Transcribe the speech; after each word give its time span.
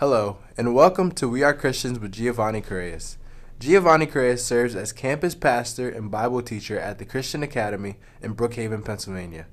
Hello, 0.00 0.38
and 0.56 0.76
welcome 0.76 1.10
to 1.10 1.28
We 1.28 1.42
Are 1.42 1.52
Christians 1.52 1.98
with 1.98 2.12
Giovanni 2.12 2.60
Coreas. 2.60 3.18
Giovanni 3.58 4.06
Coreas 4.06 4.44
serves 4.44 4.76
as 4.76 4.92
campus 4.92 5.34
pastor 5.34 5.88
and 5.88 6.08
Bible 6.08 6.40
teacher 6.40 6.78
at 6.78 7.00
the 7.00 7.04
Christian 7.04 7.42
Academy 7.42 7.96
in 8.22 8.36
Brookhaven, 8.36 8.84
Pennsylvania. 8.84 9.46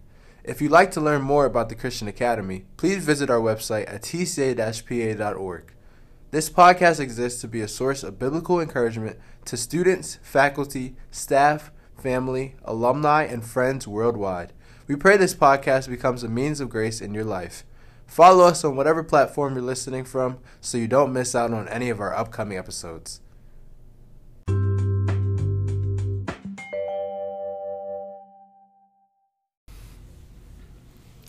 If 0.44 0.62
you'd 0.62 0.70
like 0.70 0.92
to 0.92 1.02
learn 1.02 1.24
more 1.24 1.48
about 1.48 1.70
the 1.70 1.76
Christian 1.76 2.08
Academy, 2.08 2.66
please 2.78 3.04
visit 3.04 3.32
our 3.32 3.40
website 3.40 3.92
at 3.92 4.04
tca-pa.org. 4.04 5.74
This 6.30 6.50
podcast 6.52 7.00
exists 7.00 7.42
to 7.42 7.48
be 7.48 7.62
a 7.62 7.68
source 7.68 8.04
of 8.04 8.20
biblical 8.20 8.62
encouragement 8.62 9.18
to 9.46 9.58
students, 9.58 10.20
faculty, 10.22 10.96
staff, 11.10 11.72
family, 11.98 12.56
alumni, 12.64 13.24
and 13.24 13.44
friends 13.44 13.88
worldwide. 13.88 14.54
We 14.86 14.96
pray 14.96 15.18
this 15.18 15.34
podcast 15.34 15.90
becomes 15.90 16.24
a 16.24 16.30
means 16.30 16.60
of 16.60 16.70
grace 16.70 17.02
in 17.02 17.16
your 17.16 17.24
life. 17.24 17.64
Follow 18.08 18.46
us 18.46 18.64
on 18.64 18.76
whatever 18.76 19.04
platform 19.04 19.56
you're 19.56 19.64
listening 19.64 20.06
from 20.06 20.40
so 20.62 20.78
you 20.78 20.88
don't 20.88 21.12
miss 21.12 21.36
out 21.36 21.52
on 21.52 21.68
any 21.68 21.90
of 21.90 22.00
our 22.00 22.16
upcoming 22.16 22.58
episodes. 22.58 23.20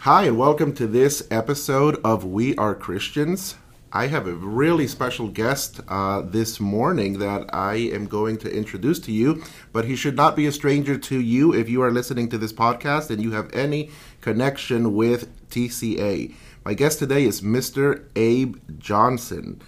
Hi, 0.00 0.22
and 0.26 0.38
welcome 0.38 0.72
to 0.74 0.86
this 0.86 1.26
episode 1.32 2.00
of 2.04 2.24
We 2.24 2.54
Are 2.54 2.76
Christians. 2.76 3.56
I 3.92 4.06
have 4.06 4.28
a 4.28 4.34
really 4.34 4.86
special 4.86 5.26
guest 5.26 5.80
uh, 5.88 6.20
this 6.20 6.60
morning 6.60 7.18
that 7.18 7.52
I 7.52 7.74
am 7.74 8.06
going 8.06 8.36
to 8.38 8.54
introduce 8.54 9.00
to 9.00 9.12
you, 9.12 9.42
but 9.72 9.86
he 9.86 9.96
should 9.96 10.14
not 10.14 10.36
be 10.36 10.46
a 10.46 10.52
stranger 10.52 10.96
to 10.98 11.18
you 11.18 11.52
if 11.54 11.68
you 11.68 11.82
are 11.82 11.90
listening 11.90 12.28
to 12.28 12.38
this 12.38 12.52
podcast 12.52 13.10
and 13.10 13.20
you 13.20 13.32
have 13.32 13.52
any 13.52 13.90
connection 14.20 14.94
with 14.94 15.48
TCA. 15.48 16.34
My 16.66 16.74
guest 16.74 16.98
today 16.98 17.22
is 17.22 17.42
Mr. 17.42 18.02
Abe 18.16 18.56
Johnson. 18.80 19.62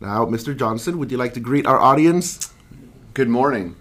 Now, 0.00 0.26
Mr. 0.26 0.54
Johnson, 0.54 0.98
would 0.98 1.10
you 1.10 1.16
like 1.16 1.32
to 1.32 1.40
greet 1.40 1.66
our 1.66 1.80
audience? 1.80 2.52
Good 3.14 3.30
morning. 3.30 3.74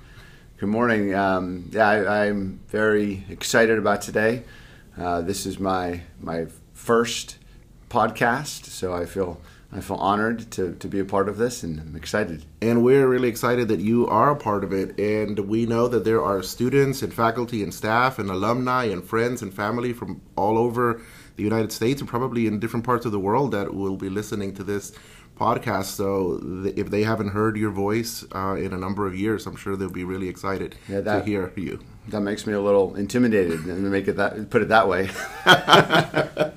Good 0.57 0.69
morning. 0.69 1.13
Um, 1.13 1.67
yeah, 1.73 1.89
I, 1.89 2.27
I'm 2.27 2.61
very 2.69 3.25
excited 3.27 3.77
about 3.77 4.01
today. 4.01 4.43
Uh, 4.97 5.19
this 5.19 5.45
is 5.45 5.59
my 5.59 6.03
my 6.21 6.45
first 6.73 7.39
podcast, 7.89 8.67
so 8.67 8.93
I 8.93 9.05
feel 9.05 9.41
I 9.73 9.81
feel 9.81 9.97
honored 9.97 10.49
to, 10.51 10.73
to 10.75 10.87
be 10.87 10.99
a 10.99 11.05
part 11.05 11.27
of 11.27 11.35
this, 11.35 11.63
and 11.63 11.77
I'm 11.77 11.97
excited. 11.97 12.45
And 12.61 12.85
we're 12.85 13.05
really 13.05 13.27
excited 13.27 13.67
that 13.67 13.81
you 13.81 14.07
are 14.07 14.31
a 14.31 14.35
part 14.37 14.63
of 14.63 14.71
it. 14.71 14.97
And 14.97 15.39
we 15.39 15.65
know 15.65 15.89
that 15.89 16.05
there 16.05 16.23
are 16.23 16.41
students 16.41 17.01
and 17.01 17.13
faculty 17.13 17.63
and 17.63 17.73
staff 17.73 18.17
and 18.17 18.29
alumni 18.29 18.85
and 18.85 19.03
friends 19.03 19.41
and 19.41 19.53
family 19.53 19.91
from 19.91 20.21
all 20.37 20.57
over 20.57 21.01
the 21.41 21.49
United 21.55 21.71
States 21.71 21.99
and 22.01 22.07
probably 22.09 22.45
in 22.45 22.59
different 22.59 22.85
parts 22.85 23.03
of 23.07 23.11
the 23.11 23.19
world 23.19 23.51
that 23.51 23.73
will 23.73 23.97
be 23.97 24.09
listening 24.09 24.53
to 24.53 24.63
this 24.63 24.91
podcast. 25.35 25.85
So 25.85 26.39
if 26.83 26.87
they 26.91 27.03
haven't 27.03 27.29
heard 27.29 27.57
your 27.57 27.71
voice 27.71 28.23
uh, 28.35 28.55
in 28.65 28.73
a 28.73 28.77
number 28.77 29.07
of 29.07 29.15
years, 29.15 29.47
I'm 29.47 29.55
sure 29.55 29.75
they'll 29.75 29.89
be 29.89 30.03
really 30.03 30.29
excited 30.29 30.75
Yeah, 30.87 31.01
that- 31.01 31.19
to 31.19 31.25
hear 31.25 31.51
you. 31.55 31.79
That 32.09 32.21
makes 32.21 32.47
me 32.47 32.53
a 32.53 32.59
little 32.59 32.95
intimidated, 32.95 33.59
and 33.65 33.89
make 33.91 34.07
it 34.07 34.17
that 34.17 34.49
put 34.49 34.61
it 34.63 34.69
that 34.69 34.87
way. 34.87 35.03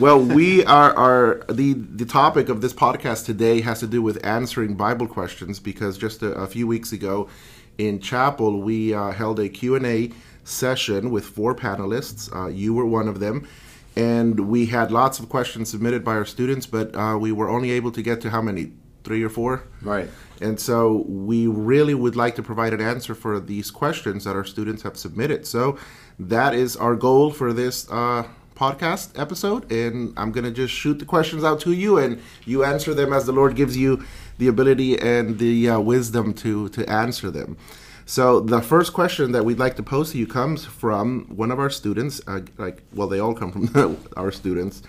Well, 0.00 0.18
we 0.38 0.64
are, 0.64 0.92
are 0.96 1.42
the 1.50 1.74
the 1.74 2.06
topic 2.06 2.48
of 2.48 2.62
this 2.62 2.72
podcast 2.72 3.26
today 3.26 3.60
has 3.60 3.80
to 3.80 3.86
do 3.86 4.00
with 4.00 4.24
answering 4.24 4.74
Bible 4.74 5.06
questions 5.06 5.60
because 5.60 5.98
just 5.98 6.22
a, 6.22 6.32
a 6.32 6.46
few 6.46 6.66
weeks 6.66 6.92
ago 6.92 7.28
in 7.76 8.00
chapel 8.00 8.62
we 8.62 8.94
uh, 8.94 9.10
held 9.10 9.38
a 9.38 9.50
Q&A 9.50 10.10
session 10.44 11.10
with 11.10 11.26
four 11.26 11.54
panelists. 11.54 12.34
Uh, 12.34 12.48
you 12.48 12.72
were 12.72 12.86
one 12.86 13.06
of 13.08 13.20
them. 13.20 13.46
And 13.96 14.48
we 14.48 14.66
had 14.66 14.92
lots 14.92 15.18
of 15.18 15.28
questions 15.28 15.70
submitted 15.70 16.04
by 16.04 16.12
our 16.12 16.26
students, 16.26 16.66
but 16.66 16.94
uh, 16.94 17.16
we 17.18 17.32
were 17.32 17.48
only 17.48 17.70
able 17.70 17.90
to 17.92 18.02
get 18.02 18.20
to 18.22 18.30
how 18.30 18.42
many? 18.42 18.72
Three 19.04 19.22
or 19.22 19.28
four? 19.28 19.62
right. 19.82 20.10
And 20.40 20.60
so 20.60 21.04
we 21.06 21.46
really 21.46 21.94
would 21.94 22.16
like 22.16 22.34
to 22.36 22.42
provide 22.42 22.74
an 22.74 22.80
answer 22.80 23.14
for 23.14 23.40
these 23.40 23.70
questions 23.70 24.24
that 24.24 24.34
our 24.36 24.44
students 24.44 24.82
have 24.82 24.96
submitted. 24.96 25.46
So 25.46 25.78
that 26.18 26.54
is 26.54 26.76
our 26.76 26.94
goal 26.94 27.30
for 27.30 27.52
this 27.52 27.90
uh, 27.90 28.26
podcast 28.54 29.18
episode. 29.18 29.70
And 29.70 30.12
I'm 30.16 30.32
going 30.32 30.44
to 30.44 30.50
just 30.50 30.74
shoot 30.74 30.98
the 30.98 31.04
questions 31.04 31.44
out 31.44 31.60
to 31.60 31.72
you 31.72 31.98
and 31.98 32.20
you 32.44 32.64
answer 32.64 32.94
them 32.94 33.12
as 33.12 33.26
the 33.26 33.32
Lord 33.32 33.54
gives 33.56 33.76
you 33.76 34.04
the 34.38 34.48
ability 34.48 34.98
and 34.98 35.38
the 35.38 35.70
uh, 35.70 35.80
wisdom 35.80 36.34
to, 36.34 36.68
to 36.70 36.90
answer 36.90 37.30
them. 37.30 37.56
So 38.08 38.38
the 38.38 38.62
first 38.62 38.92
question 38.92 39.32
that 39.32 39.44
we'd 39.44 39.58
like 39.58 39.74
to 39.76 39.82
pose 39.82 40.12
to 40.12 40.18
you 40.18 40.28
comes 40.28 40.64
from 40.64 41.26
one 41.26 41.50
of 41.50 41.58
our 41.58 41.68
students. 41.68 42.20
Uh, 42.26 42.42
like, 42.56 42.84
well, 42.94 43.08
they 43.08 43.18
all 43.18 43.34
come 43.34 43.50
from 43.50 43.98
our 44.16 44.30
students. 44.30 44.82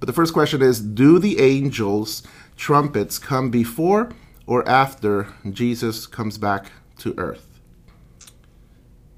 But 0.00 0.06
the 0.08 0.12
first 0.12 0.32
question 0.32 0.60
is 0.60 0.80
Do 0.80 1.20
the 1.20 1.40
angels' 1.40 2.24
trumpets 2.56 3.18
come 3.20 3.50
before 3.50 4.10
or 4.46 4.68
after 4.68 5.28
Jesus 5.48 6.06
comes 6.06 6.36
back 6.36 6.72
to 6.98 7.14
earth? 7.16 7.60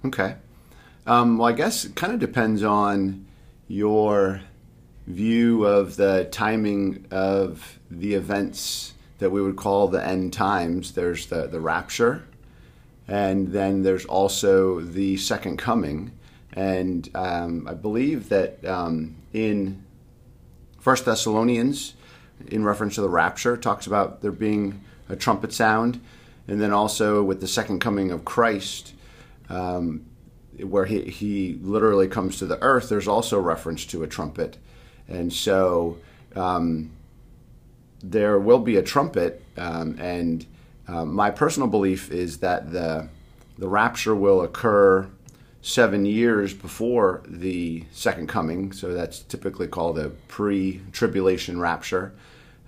Okay. 0.05 0.37
Um, 1.07 1.39
well, 1.39 1.49
I 1.49 1.53
guess 1.53 1.87
it 1.87 1.97
kind 1.97 2.13
of 2.13 2.21
depends 2.21 2.63
on 2.63 3.27
your 3.69 4.43
view 5.07 5.65
of 5.65 5.97
the 5.97 6.29
timing 6.31 7.07
of 7.11 7.79
the 7.91 8.15
events 8.15 8.93
that 9.19 9.31
we 9.31 9.41
would 9.41 9.57
call 9.57 9.89
the 9.89 10.05
end 10.05 10.35
times. 10.35 10.93
There's 10.93 11.27
the, 11.27 11.47
the 11.47 11.61
rapture, 11.61 12.25
and 13.09 13.49
then 13.53 13.83
there's 13.83 14.05
also 14.05 14.81
the 14.81 15.17
second 15.17 15.59
coming. 15.59 16.13
And 16.53 17.09
um, 17.15 17.69
I 17.69 17.75
believe 17.75 18.29
that 18.31 18.65
um, 18.65 19.17
in 19.33 19.85
First 20.81 21.05
Thessalonians, 21.05 21.95
in 22.47 22.65
reference 22.65 22.95
to 22.95 23.03
the 23.03 23.09
rapture, 23.09 23.57
talks 23.57 23.87
about 23.87 24.23
there 24.23 24.33
being 24.33 24.83
a 25.09 25.17
trumpet 25.17 25.53
sound, 25.53 26.01
and 26.49 26.61
then 26.61 26.73
also 26.73 27.23
with 27.23 27.41
the 27.41 27.49
second 27.49 27.81
coming 27.81 28.11
of 28.11 28.25
Christ, 28.25 28.95
um, 29.49 30.07
where 30.59 30.87
he, 30.87 31.03
he 31.03 31.59
literally 31.61 32.09
comes 32.09 32.39
to 32.39 32.47
the 32.47 32.61
earth, 32.63 32.89
there's 32.89 33.09
also 33.09 33.39
reference 33.39 33.85
to 33.87 34.03
a 34.03 34.07
trumpet. 34.07 34.57
And 35.09 35.33
so 35.33 35.99
um, 36.35 36.93
there 38.03 38.39
will 38.39 38.59
be 38.59 38.77
a 38.77 38.83
trumpet, 38.83 39.43
um, 39.57 39.97
and 40.01 40.47
um, 40.89 41.15
my 41.15 41.31
personal 41.31 41.69
belief 41.69 42.11
is 42.11 42.39
that 42.39 42.71
the, 42.73 43.09
the 43.59 43.69
rapture 43.69 44.15
will 44.15 44.43
occur 44.43 45.09
seven 45.63 46.07
years 46.07 46.55
before 46.55 47.23
the 47.27 47.85
second 47.91 48.29
coming. 48.29 48.73
So 48.73 48.95
that's 48.95 49.21
typically 49.21 49.67
called 49.67 49.99
a 49.99 50.11
pre 50.29 50.81
tribulation 50.93 51.59
rapture. 51.59 52.13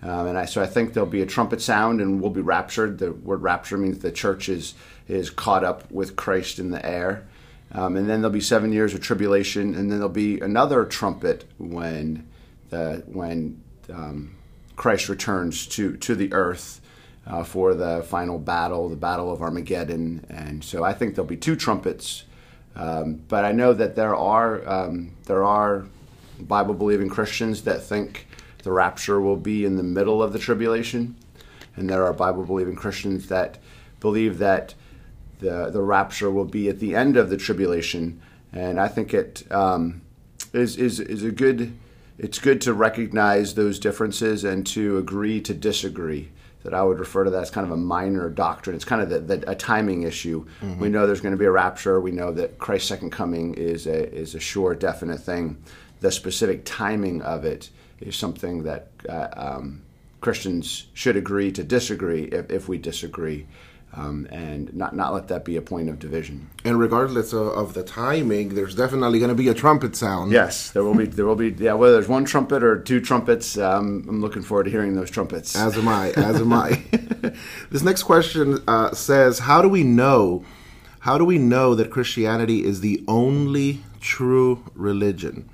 Um, 0.03 0.29
and 0.29 0.39
I, 0.39 0.45
so 0.45 0.63
I 0.63 0.67
think 0.67 0.93
there'll 0.93 1.09
be 1.09 1.23
a 1.23 1.27
trumpet 1.27 1.61
sound 1.61 2.01
and 2.01 2.21
we'll 2.21 2.31
be 2.31 2.41
raptured. 2.41 2.99
The 2.99 3.13
word 3.13 3.43
rapture 3.43 3.77
means 3.77 3.99
the 3.99 4.13
church 4.13 4.49
is, 4.49 4.75
is 5.09 5.31
caught 5.31 5.65
up 5.65 5.91
with 5.91 6.17
Christ 6.17 6.59
in 6.59 6.71
the 6.71 6.85
air. 6.85 7.27
Um, 7.73 7.97
and 7.97 8.09
then 8.09 8.21
there'll 8.21 8.33
be 8.33 8.41
seven 8.41 8.73
years 8.73 8.95
of 8.95 9.01
tribulation, 9.01 9.75
and 9.75 9.91
then 9.91 9.99
there'll 9.99 10.09
be 10.09 10.41
another 10.41 10.85
trumpet 10.87 11.45
when 11.59 12.27
the 12.71 13.03
when 13.07 13.63
um, 13.93 14.37
Christ 14.77 15.09
returns 15.09 15.67
to 15.69 15.97
to 15.99 16.15
the 16.15 16.33
earth 16.33 16.81
uh, 17.29 17.45
for 17.45 17.75
the 17.75 18.03
final 18.09 18.39
battle, 18.39 18.89
the 18.89 18.97
battle 18.97 19.31
of 19.31 19.43
Armageddon. 19.43 20.25
And 20.31 20.65
so 20.65 20.83
I 20.83 20.95
think 20.95 21.15
there'll 21.15 21.29
be 21.29 21.37
two 21.37 21.57
trumpets. 21.57 22.25
Um, 22.75 23.23
but 23.29 23.45
I 23.45 23.53
know 23.53 23.75
that 23.75 23.97
there 23.97 24.17
are 24.17 24.67
um, 24.69 25.13
there 25.27 25.45
are 25.45 25.85
Bible 26.41 26.75
believing 26.75 27.09
Christians 27.09 27.63
that 27.63 27.83
think 27.83 28.27
the 28.63 28.73
rapture 28.73 29.21
will 29.21 29.37
be 29.37 29.65
in 29.65 29.77
the 29.77 29.83
middle 29.83 30.23
of 30.23 30.33
the 30.33 30.39
tribulation, 30.39 31.17
and 31.77 31.91
there 31.91 32.05
are 32.05 32.13
Bible 32.13 32.45
believing 32.45 32.77
Christians 32.77 33.29
that 33.29 33.59
believe 34.01 34.39
that 34.39 34.75
the 35.41 35.71
the 35.71 35.83
rapture 35.83 36.31
will 36.31 36.45
be 36.45 36.69
at 36.69 36.79
the 36.79 36.95
end 36.95 37.17
of 37.17 37.31
the 37.31 37.37
tribulation. 37.37 38.21
And 38.53 38.81
I 38.81 38.89
think 38.89 39.13
it 39.13 39.51
um, 39.51 40.03
is 40.53 40.77
is 40.77 41.01
is 41.01 41.25
a 41.25 41.33
good. 41.33 41.77
It's 42.17 42.41
good 42.41 42.61
to 42.63 42.75
recognize 42.75 43.55
those 43.55 43.79
differences 43.79 44.43
and 44.43 44.67
to 44.69 44.99
agree 44.99 45.41
to 45.43 45.55
disagree. 45.55 46.31
That 46.69 46.77
I 46.77 46.83
would 46.83 46.99
refer 46.99 47.25
to 47.25 47.31
that 47.31 47.43
as 47.43 47.51
kind 47.51 47.67
of 47.67 47.73
a 47.73 47.77
minor 47.77 48.29
doctrine. 48.29 48.77
It's 48.77 48.85
kind 48.85 49.01
of 49.01 49.09
the, 49.09 49.37
the, 49.37 49.51
a 49.51 49.55
timing 49.55 50.03
issue. 50.03 50.45
We 50.79 50.89
know 50.91 51.07
there's 51.07 51.23
going 51.23 51.33
to 51.33 51.39
be 51.39 51.47
a 51.47 51.51
rapture. 51.51 51.99
We 51.99 52.13
know 52.13 52.31
that 52.33 52.59
Christ's 52.59 52.89
second 52.89 53.11
coming 53.11 53.55
is 53.55 53.87
a 53.87 54.13
is 54.15 54.35
a 54.35 54.41
sure, 54.41 54.75
definite 54.75 55.21
thing. 55.21 55.57
The 56.01 56.13
specific 56.13 56.63
timing 56.65 57.23
of 57.23 57.45
it 57.45 57.71
is 58.01 58.17
something 58.17 58.65
that 58.65 58.91
uh, 59.09 59.29
um, 59.35 59.83
Christians 60.21 60.87
should 60.95 61.17
agree 61.17 61.53
to 61.53 61.65
disagree 61.65 62.25
if, 62.25 62.51
if 62.51 62.69
we 62.69 62.79
disagree, 62.79 63.47
um, 63.95 64.29
and 64.31 64.73
not 64.75 64.95
not 64.95 65.15
let 65.15 65.29
that 65.29 65.45
be 65.45 65.57
a 65.57 65.63
point 65.63 65.89
of 65.89 65.99
division. 65.99 66.51
And 66.65 66.79
regardless 66.79 67.33
of, 67.33 67.49
of 67.49 67.75
the 67.75 67.83
timing, 67.83 68.55
there's 68.55 68.75
definitely 68.75 69.19
going 69.19 69.31
to 69.31 69.35
be 69.35 69.49
a 69.49 69.55
trumpet 69.55 69.97
sound. 69.97 70.31
Yes, 70.33 70.71
there 70.71 70.85
will 70.85 70.95
be 70.95 71.07
there 71.07 71.27
will 71.27 71.37
be 71.37 71.51
yeah 71.51 71.73
whether 71.73 71.95
there's 71.95 72.09
one 72.09 72.25
trumpet 72.25 72.63
or 72.63 72.79
two 72.79 73.01
trumpets. 73.01 73.57
Um, 73.57 74.05
I'm 74.09 74.21
looking 74.21 74.43
forward 74.43 74.65
to 74.65 74.71
hearing 74.71 74.95
those 74.95 75.11
trumpets. 75.11 75.57
As 75.57 75.77
am 75.77 75.89
I. 75.89 76.11
As 76.13 76.41
am 76.41 76.53
I. 76.53 76.83
this 77.71 77.83
next 77.83 78.05
question 78.05 78.63
uh, 78.69 78.93
says, 78.93 79.41
"How 79.41 79.63
do 79.63 79.69
we 79.69 79.83
know? 79.83 80.45
How 81.01 81.17
do 81.17 81.25
we 81.25 81.39
know 81.39 81.75
that 81.75 81.91
Christianity 81.91 82.65
is 82.65 82.81
the 82.81 83.03
only 83.09 83.83
true 84.01 84.65
religion? 84.75 85.49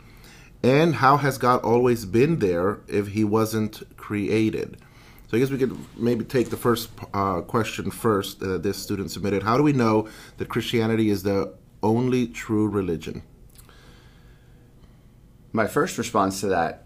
And 0.63 0.97
how 0.97 1.19
has 1.19 1.37
God 1.37 1.63
always 1.63 2.07
been 2.07 2.39
there 2.39 2.81
if 2.89 3.09
He 3.09 3.25
wasn't 3.25 3.83
created?" 3.97 4.79
So 5.29 5.37
I 5.37 5.41
guess 5.41 5.50
we 5.50 5.59
could 5.59 5.76
maybe 5.97 6.25
take 6.25 6.50
the 6.50 6.56
first 6.56 6.91
uh, 7.12 7.41
question 7.41 7.91
first. 7.91 8.43
Uh, 8.43 8.59
this 8.59 8.76
student 8.76 9.11
submitted: 9.11 9.43
How 9.43 9.56
do 9.56 9.62
we 9.62 9.73
know 9.73 10.09
that 10.37 10.49
Christianity 10.49 11.11
is 11.11 11.23
the 11.23 11.55
only 11.82 12.26
true 12.26 12.69
religion? 12.69 13.23
My 15.53 15.67
first 15.67 15.99
response 15.99 16.41
to 16.41 16.49
that 16.49 16.85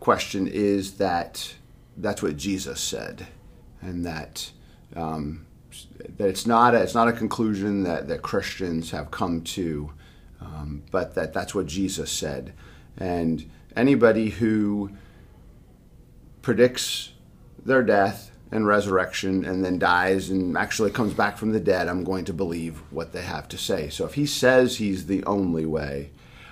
question 0.00 0.46
is 0.46 0.94
that 0.94 1.54
that's 1.96 2.22
what 2.22 2.36
Jesus 2.36 2.80
said, 2.80 3.26
and 3.80 4.04
that 4.04 4.50
um, 4.96 5.46
that 6.16 6.28
it's 6.28 6.46
not 6.46 6.74
a, 6.74 6.82
it's 6.82 6.94
not 6.94 7.08
a 7.08 7.12
conclusion 7.12 7.84
that, 7.84 8.08
that 8.08 8.22
Christians 8.22 8.90
have 8.90 9.10
come 9.10 9.42
to, 9.42 9.92
um, 10.40 10.82
but 10.90 11.14
that 11.14 11.32
that's 11.32 11.54
what 11.54 11.66
Jesus 11.66 12.10
said, 12.10 12.54
and 12.96 13.48
anybody 13.76 14.30
who 14.30 14.90
predicts 16.42 17.12
their 17.68 17.82
death 17.82 18.30
and 18.50 18.66
resurrection 18.66 19.44
and 19.44 19.64
then 19.64 19.78
dies 19.78 20.30
and 20.30 20.56
actually 20.56 20.90
comes 20.90 21.14
back 21.14 21.36
from 21.36 21.52
the 21.52 21.60
dead, 21.60 21.88
I'm 21.88 22.04
going 22.04 22.24
to 22.26 22.32
believe 22.32 22.78
what 22.90 23.12
they 23.12 23.22
have 23.22 23.48
to 23.48 23.58
say. 23.58 23.90
So 23.90 24.06
if 24.06 24.14
he 24.14 24.26
says 24.26 24.76
he's 24.76 25.06
the 25.06 25.22
only 25.24 25.66
way, 25.66 26.10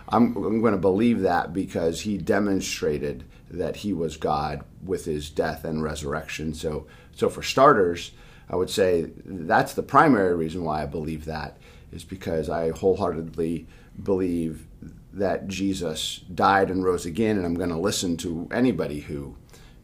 I'm, 0.09 0.37
I'm 0.37 0.61
going 0.61 0.75
to 0.75 0.79
believe 0.79 1.21
that 1.23 1.53
because 1.53 2.03
he 2.03 2.19
demonstrated 2.19 3.25
that 3.51 3.77
he 3.77 3.93
was 3.93 4.17
God 4.17 4.65
with 4.85 5.05
his 5.05 5.31
death 5.31 5.65
and 5.65 5.83
resurrection. 5.83 6.55
So, 6.55 6.87
so 7.15 7.29
for 7.29 7.43
starters, 7.43 8.13
I 8.49 8.57
would 8.57 8.71
say 8.71 9.11
that's 9.25 9.75
the 9.75 9.83
primary 9.83 10.35
reason 10.37 10.65
why 10.65 10.83
I 10.83 10.87
believe 10.87 11.25
that 11.25 11.57
is 11.93 12.05
because 12.05 12.49
I 12.49 12.71
wholeheartedly 12.71 13.67
believe 14.03 14.67
that 15.13 15.49
Jesus 15.49 16.21
died 16.35 16.71
and 16.71 16.85
rose 16.85 17.07
again, 17.07 17.39
and 17.39 17.47
I'm 17.47 17.55
going 17.55 17.71
to 17.71 17.79
listen 17.79 18.17
to 18.19 18.49
anybody 18.53 19.01
who 19.01 19.35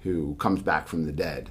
who 0.03 0.35
comes 0.37 0.63
back 0.63 0.89
from 0.89 1.05
the 1.05 1.13
dead 1.13 1.51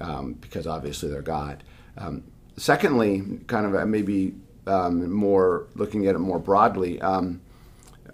um, 0.00 0.34
because 0.34 0.66
obviously 0.66 1.08
they're 1.10 1.22
God. 1.22 1.62
Um, 1.96 2.24
secondly, 2.56 3.40
kind 3.46 3.66
of 3.66 3.88
maybe 3.88 4.34
um, 4.66 5.10
more 5.10 5.66
looking 5.74 6.06
at 6.06 6.14
it 6.14 6.18
more 6.18 6.38
broadly. 6.38 7.00
Um, 7.00 7.40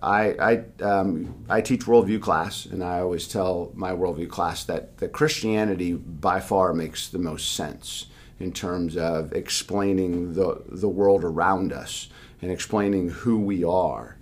I 0.03 0.65
I, 0.81 0.83
um, 0.85 1.45
I 1.49 1.61
teach 1.61 1.81
worldview 1.83 2.21
class, 2.21 2.67
and 2.67 2.85
I 2.85 3.01
always 3.01 3.27
tell 3.27 3.73
my 3.75 3.93
worldview 3.93 4.29
class 4.29 4.65
that 4.65 4.99
the 4.99 5.09
Christianity 5.09 5.95
by 5.95 6.41
far 6.41 6.73
makes 6.73 7.09
the 7.09 7.19
most 7.19 7.55
sense 7.55 8.07
in 8.39 8.53
terms 8.53 8.97
of 8.97 9.33
explaining 9.33 10.35
the 10.35 10.63
the 10.69 10.89
world 10.89 11.25
around 11.25 11.73
us 11.73 12.09
and 12.41 12.53
explaining 12.53 13.09
who 13.11 13.41
we 13.41 13.65
are, 13.65 14.17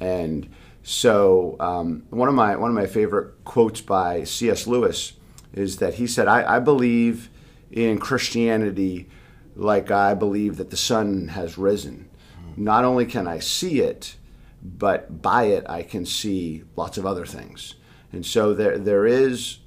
and 0.00 0.48
so 0.82 1.56
um, 1.60 2.04
one 2.10 2.28
of 2.28 2.34
my 2.34 2.56
one 2.56 2.70
of 2.70 2.74
my 2.74 2.86
favorite 2.86 3.44
quotes 3.44 3.80
by 3.80 4.24
C.S. 4.24 4.66
Lewis 4.66 5.14
is 5.52 5.78
that 5.78 5.94
he 5.94 6.06
said, 6.06 6.28
I, 6.28 6.56
"I 6.56 6.58
believe 6.58 7.30
in 7.70 7.98
Christianity 7.98 9.08
like 9.54 9.90
I 9.90 10.14
believe 10.14 10.56
that 10.56 10.70
the 10.70 10.76
sun 10.76 11.28
has 11.28 11.58
risen. 11.58 12.08
Not 12.56 12.84
only 12.84 13.06
can 13.06 13.26
I 13.26 13.38
see 13.38 13.80
it." 13.80 14.16
but 14.62 15.20
by 15.20 15.44
it 15.44 15.66
I 15.68 15.82
can 15.82 16.06
see 16.06 16.62
lots 16.76 16.96
of 16.96 17.04
other 17.04 17.26
things. 17.26 17.74
And 18.12 18.24
so 18.24 18.54
there 18.54 18.78
there 18.78 19.06
is 19.06 19.58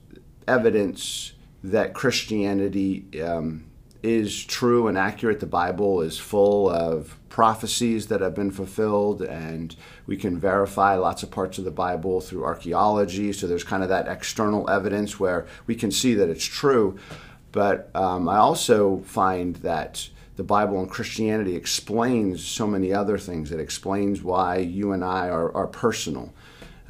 evidence 0.47 1.33
that 1.63 1.93
Christianity 1.93 3.21
um, 3.21 3.65
is 4.05 4.45
true 4.45 4.87
and 4.87 4.97
accurate. 4.97 5.39
The 5.39 5.47
Bible 5.47 6.01
is 6.01 6.19
full 6.19 6.69
of 6.69 7.17
prophecies 7.27 8.07
that 8.07 8.21
have 8.21 8.35
been 8.35 8.51
fulfilled, 8.51 9.21
and 9.21 9.75
we 10.05 10.15
can 10.15 10.39
verify 10.39 10.95
lots 10.95 11.23
of 11.23 11.31
parts 11.31 11.57
of 11.57 11.65
the 11.65 11.71
Bible 11.71 12.21
through 12.21 12.45
archaeology. 12.45 13.33
So 13.33 13.47
there's 13.47 13.63
kind 13.63 13.83
of 13.83 13.89
that 13.89 14.07
external 14.07 14.69
evidence 14.69 15.19
where 15.19 15.47
we 15.65 15.75
can 15.75 15.91
see 15.91 16.13
that 16.13 16.29
it's 16.29 16.45
true. 16.45 16.97
But 17.51 17.89
um, 17.95 18.29
I 18.29 18.37
also 18.37 18.99
find 18.99 19.55
that 19.57 20.09
the 20.35 20.43
Bible 20.43 20.79
and 20.79 20.89
Christianity 20.89 21.55
explains 21.55 22.45
so 22.45 22.67
many 22.67 22.93
other 22.93 23.17
things. 23.17 23.51
It 23.51 23.59
explains 23.59 24.21
why 24.21 24.57
you 24.57 24.91
and 24.91 25.03
I 25.03 25.29
are, 25.29 25.53
are 25.55 25.67
personal, 25.67 26.33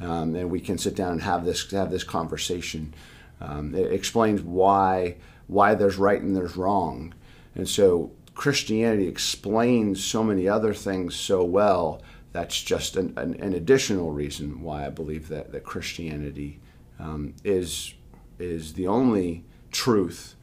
um, 0.00 0.34
and 0.34 0.50
we 0.50 0.60
can 0.60 0.78
sit 0.78 0.94
down 0.94 1.12
and 1.12 1.22
have 1.22 1.44
this 1.44 1.70
have 1.70 1.90
this 1.90 2.04
conversation. 2.04 2.92
Um, 3.40 3.74
it 3.74 3.92
explains 3.92 4.42
why 4.42 5.16
why 5.46 5.74
there's 5.74 5.96
right 5.96 6.20
and 6.20 6.36
there's 6.36 6.56
wrong, 6.56 7.14
and 7.54 7.68
so 7.68 8.10
Christianity 8.34 9.08
explains 9.08 10.04
so 10.04 10.22
many 10.22 10.48
other 10.48 10.74
things 10.74 11.16
so 11.16 11.42
well. 11.42 12.02
That's 12.32 12.62
just 12.62 12.96
an, 12.96 13.14
an, 13.16 13.34
an 13.40 13.54
additional 13.54 14.12
reason 14.12 14.60
why 14.60 14.86
I 14.86 14.90
believe 14.90 15.28
that 15.28 15.52
that 15.52 15.64
Christianity 15.64 16.60
um, 16.98 17.34
is 17.44 17.94
is 18.38 18.74
the 18.74 18.86
only 18.86 19.44
truth 19.70 20.34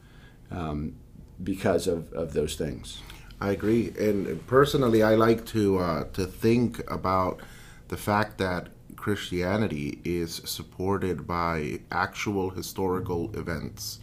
um, 0.50 0.96
because 1.42 1.86
of, 1.86 2.12
of 2.12 2.32
those 2.32 2.56
things. 2.56 3.00
I 3.40 3.50
agree, 3.50 3.92
and 3.98 4.44
personally, 4.46 5.02
I 5.02 5.14
like 5.14 5.44
to 5.46 5.78
uh, 5.78 6.04
to 6.14 6.26
think 6.26 6.82
about 6.90 7.40
the 7.88 7.96
fact 7.96 8.38
that 8.38 8.68
Christianity 8.96 10.00
is 10.04 10.40
supported 10.44 11.26
by 11.26 11.80
actual 11.90 12.50
historical 12.50 13.30
events, 13.36 14.00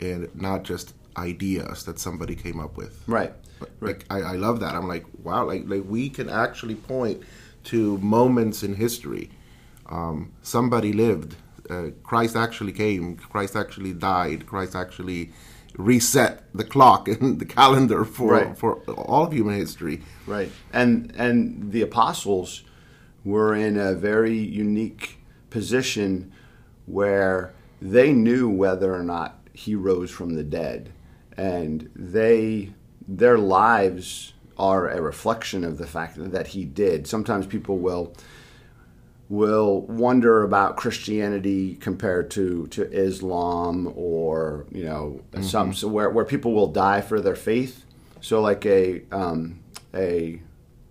and 0.00 0.28
not 0.34 0.62
just 0.64 0.94
ideas 1.16 1.84
that 1.84 1.98
somebody 1.98 2.34
came 2.34 2.58
up 2.60 2.76
with. 2.76 3.02
Right. 3.06 3.32
Like 3.80 4.04
I, 4.10 4.20
I 4.20 4.32
love 4.32 4.60
that. 4.60 4.74
I'm 4.74 4.88
like, 4.88 5.04
wow, 5.22 5.44
like 5.46 5.62
like 5.66 5.84
we 5.88 6.10
can 6.10 6.28
actually 6.28 6.74
point 6.74 7.22
to 7.64 7.96
moments 7.98 8.62
in 8.62 8.74
history. 8.74 9.30
Um, 9.86 10.32
somebody 10.42 10.92
lived. 10.92 11.36
Uh, 11.70 11.90
Christ 12.02 12.36
actually 12.36 12.72
came. 12.72 13.16
Christ 13.16 13.56
actually 13.56 13.92
died. 13.94 14.46
Christ 14.46 14.74
actually 14.74 15.30
reset 15.76 16.44
the 16.54 16.64
clock 16.64 17.08
and 17.14 17.38
the 17.38 17.46
calendar 17.46 18.04
for 18.04 18.32
Right. 18.32 18.58
for 18.58 18.76
all 18.90 19.24
of 19.26 19.32
human 19.32 19.54
history. 19.56 20.02
Right. 20.26 20.50
And 20.72 21.12
and 21.16 21.72
the 21.72 21.80
apostles 21.82 22.64
were 23.24 23.54
in 23.54 23.78
a 23.78 23.94
very 23.94 24.36
unique 24.36 25.18
position 25.48 26.30
where 26.86 27.54
they 27.80 28.12
knew 28.12 28.48
whether 28.48 28.94
or 28.94 29.02
not 29.02 29.38
he 29.54 29.74
rose 29.74 30.10
from 30.10 30.34
the 30.34 30.44
dead 30.44 30.92
and 31.36 31.90
they 31.94 32.72
their 33.06 33.38
lives 33.38 34.32
are 34.56 34.88
a 34.88 35.00
reflection 35.00 35.64
of 35.64 35.78
the 35.78 35.86
fact 35.86 36.16
that 36.16 36.48
he 36.48 36.64
did. 36.64 37.06
Sometimes 37.06 37.46
people 37.46 37.78
will 37.78 38.14
will 39.28 39.80
wonder 39.82 40.42
about 40.42 40.76
Christianity 40.76 41.76
compared 41.76 42.30
to, 42.32 42.66
to 42.68 42.90
Islam 42.92 43.92
or 43.96 44.66
you 44.70 44.84
know 44.84 45.20
some 45.40 45.74
so 45.74 45.88
where, 45.88 46.10
where 46.10 46.24
people 46.24 46.52
will 46.52 46.68
die 46.68 47.00
for 47.00 47.20
their 47.20 47.36
faith. 47.36 47.84
So 48.20 48.40
like 48.40 48.64
a 48.64 49.02
um, 49.10 49.60
a 49.94 50.40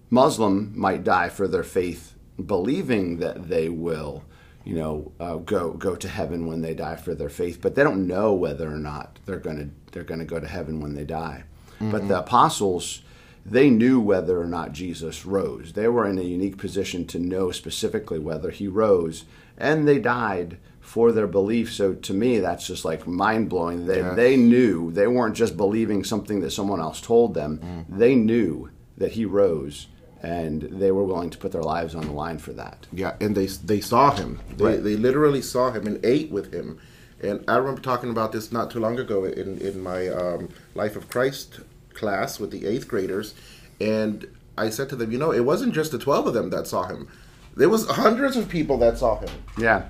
Muslim 0.10 0.78
might 0.78 1.04
die 1.04 1.30
for 1.30 1.48
their 1.48 1.64
faith, 1.64 2.16
believing 2.44 3.18
that 3.18 3.50
they 3.50 3.70
will 3.70 4.24
you 4.64 4.76
know 4.76 5.12
uh, 5.20 5.36
go 5.38 5.74
go 5.74 5.96
to 5.96 6.08
heaven 6.08 6.48
when 6.48 6.62
they 6.62 6.74
die 6.74 6.96
for 6.96 7.14
their 7.16 7.30
faith, 7.30 7.60
but 7.62 7.76
they 7.76 7.84
don't 7.84 8.08
know 8.08 8.34
whether 8.34 8.68
or 8.72 8.78
not 8.80 9.20
they're 9.26 9.40
gonna 9.40 9.70
they're 9.92 10.04
gonna 10.04 10.26
go 10.26 10.40
to 10.40 10.48
heaven 10.48 10.80
when 10.82 10.96
they 10.96 11.06
die. 11.06 11.44
But 11.80 12.08
the 12.08 12.20
apostles 12.20 13.02
they 13.46 13.70
knew 13.70 14.00
whether 14.00 14.40
or 14.40 14.46
not 14.46 14.72
Jesus 14.72 15.26
rose. 15.26 15.74
They 15.74 15.90
were 15.90 16.08
in 16.08 16.18
a 16.18 16.22
unique 16.22 16.58
position 16.58 17.06
to 17.08 17.20
know 17.20 17.52
specifically 17.52 18.18
whether 18.20 18.52
he 18.52 18.70
rose, 18.70 19.26
and 19.58 19.86
they 19.86 20.00
died 20.00 20.60
for 20.80 21.12
their 21.12 21.28
belief. 21.28 21.74
So 21.74 21.94
to 21.94 22.14
me, 22.14 22.40
that's 22.40 22.66
just 22.66 22.86
like 22.86 23.06
mind 23.06 23.50
blowing. 23.50 23.86
They, 23.86 23.98
Yes. 23.98 24.16
they 24.16 24.38
knew, 24.38 24.92
they 24.94 25.08
weren't 25.08 25.36
just 25.36 25.58
believing 25.58 26.06
something 26.06 26.40
that 26.40 26.52
someone 26.52 26.80
else 26.80 27.02
told 27.02 27.34
them, 27.34 27.86
they 27.90 28.16
knew 28.16 28.70
that 28.98 29.12
he 29.14 29.26
rose, 29.26 29.88
and 30.24 30.62
they 30.64 30.92
were 30.92 31.04
willing 31.04 31.30
to 31.30 31.38
put 31.38 31.52
their 31.52 31.62
lives 31.62 31.94
on 31.94 32.06
the 32.06 32.12
line 32.14 32.38
for 32.40 32.54
that. 32.54 32.88
Yeah, 32.92 33.16
and 33.22 33.36
they 33.36 33.46
they 33.48 33.82
saw 33.82 34.12
him. 34.12 34.40
They 34.58 34.66
Right. 34.66 34.84
they 34.84 34.96
literally 34.96 35.42
saw 35.42 35.72
him 35.72 35.86
and 35.86 36.04
ate 36.04 36.32
with 36.32 36.54
him. 36.54 36.80
And 37.22 37.44
I 37.48 37.58
remember 37.58 37.82
talking 37.82 38.10
about 38.10 38.32
this 38.32 38.52
not 38.52 38.72
too 38.72 38.80
long 38.80 38.98
ago 38.98 39.26
in 39.26 39.58
in 39.60 39.82
my 39.84 40.08
um, 40.08 40.50
Life 40.76 40.96
of 40.96 41.10
Christ 41.10 41.60
class 41.94 42.40
with 42.40 42.52
the 42.52 42.66
eighth 42.66 42.88
graders, 42.88 43.34
and 43.80 44.26
I 44.58 44.70
said 44.70 44.90
to 44.90 44.96
them, 44.96 45.12
you 45.12 45.18
know, 45.18 45.32
it 45.32 45.46
wasn't 45.46 45.74
just 45.74 45.92
the 45.92 46.00
twelve 46.00 46.26
of 46.28 46.34
them 46.34 46.50
that 46.52 46.68
saw 46.68 46.84
him. 46.88 47.08
There 47.56 47.70
was 47.70 47.88
hundreds 47.88 48.36
of 48.36 48.50
people 48.50 48.78
that 48.80 48.98
saw 48.98 49.20
him. 49.20 49.30
Yeah. 49.58 49.84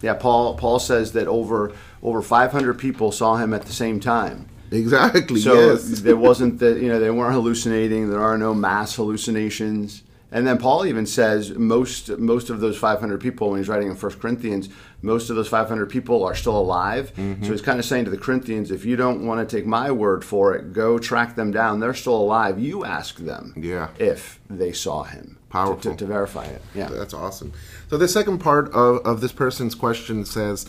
Yeah, 0.00 0.14
Paul 0.14 0.54
Paul 0.56 0.78
says 0.78 1.12
that 1.12 1.28
over 1.28 1.72
over 2.02 2.22
500 2.22 2.78
people 2.78 3.12
saw 3.12 3.36
him 3.36 3.52
at 3.54 3.62
the 3.66 3.72
same 3.72 4.00
time. 4.00 4.48
Exactly. 4.82 5.40
So 5.40 5.72
yes. 5.72 6.00
there 6.00 6.16
wasn't 6.16 6.58
that 6.60 6.80
you 6.80 6.88
know 6.88 6.98
they 6.98 7.10
weren't 7.10 7.34
hallucinating. 7.34 8.10
There 8.10 8.22
are 8.22 8.38
no 8.38 8.54
mass 8.54 8.96
hallucinations. 8.96 10.02
And 10.34 10.46
then 10.46 10.56
Paul 10.56 10.86
even 10.86 11.04
says 11.04 11.50
most 11.50 12.08
most 12.18 12.48
of 12.48 12.60
those 12.60 12.78
500 12.78 13.20
people 13.20 13.50
when 13.50 13.58
he's 13.60 13.68
writing 13.68 13.88
in 13.90 13.94
1 13.96 14.12
Corinthians, 14.18 14.70
most 15.02 15.28
of 15.28 15.36
those 15.36 15.48
500 15.48 15.90
people 15.90 16.24
are 16.24 16.34
still 16.34 16.56
alive. 16.58 17.12
Mm-hmm. 17.16 17.44
So 17.44 17.50
he's 17.50 17.60
kind 17.60 17.78
of 17.78 17.84
saying 17.84 18.06
to 18.06 18.10
the 18.10 18.16
Corinthians, 18.16 18.70
if 18.70 18.86
you 18.86 18.96
don't 18.96 19.26
want 19.26 19.46
to 19.46 19.56
take 19.56 19.66
my 19.66 19.90
word 19.90 20.24
for 20.24 20.54
it, 20.54 20.72
go 20.72 20.98
track 20.98 21.36
them 21.36 21.50
down. 21.50 21.80
They're 21.80 21.92
still 21.92 22.16
alive. 22.16 22.58
You 22.58 22.82
ask 22.82 23.16
them 23.18 23.52
Yeah. 23.58 23.88
if 23.98 24.40
they 24.48 24.72
saw 24.72 25.02
him 25.02 25.36
to- 25.36 25.52
Powerful. 25.52 25.90
to, 25.92 25.96
to 25.98 26.06
verify 26.06 26.44
it. 26.46 26.62
Yeah. 26.74 26.88
That's 26.88 27.12
awesome. 27.12 27.52
So 27.90 27.98
the 27.98 28.08
second 28.08 28.38
part 28.38 28.72
of, 28.72 29.04
of 29.04 29.20
this 29.20 29.32
person's 29.32 29.74
question 29.74 30.24
says, 30.24 30.64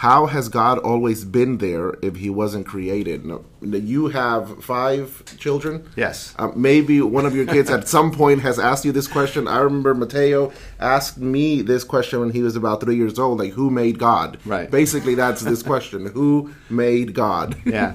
how 0.00 0.24
has 0.24 0.48
God 0.48 0.78
always 0.78 1.26
been 1.26 1.58
there 1.58 1.92
if 2.00 2.16
He 2.16 2.30
wasn't 2.30 2.66
created? 2.66 3.26
No, 3.26 3.44
you 3.60 4.08
have 4.08 4.64
five 4.64 5.22
children. 5.36 5.86
Yes. 5.94 6.34
Uh, 6.38 6.48
maybe 6.56 7.02
one 7.02 7.26
of 7.26 7.36
your 7.36 7.44
kids 7.44 7.68
at 7.68 7.86
some 7.86 8.10
point 8.10 8.40
has 8.40 8.58
asked 8.58 8.86
you 8.86 8.92
this 8.92 9.06
question. 9.06 9.46
I 9.46 9.58
remember 9.58 9.92
Mateo 9.92 10.52
asked 10.78 11.18
me 11.18 11.60
this 11.60 11.84
question 11.84 12.20
when 12.20 12.30
he 12.30 12.40
was 12.40 12.56
about 12.56 12.80
three 12.80 12.96
years 12.96 13.18
old, 13.18 13.40
like, 13.40 13.52
"Who 13.52 13.68
made 13.68 13.98
God?" 13.98 14.38
Right. 14.46 14.70
Basically, 14.70 15.14
that's 15.14 15.42
this 15.42 15.62
question: 15.62 16.06
Who 16.06 16.54
made 16.70 17.12
God? 17.12 17.56
yeah. 17.66 17.94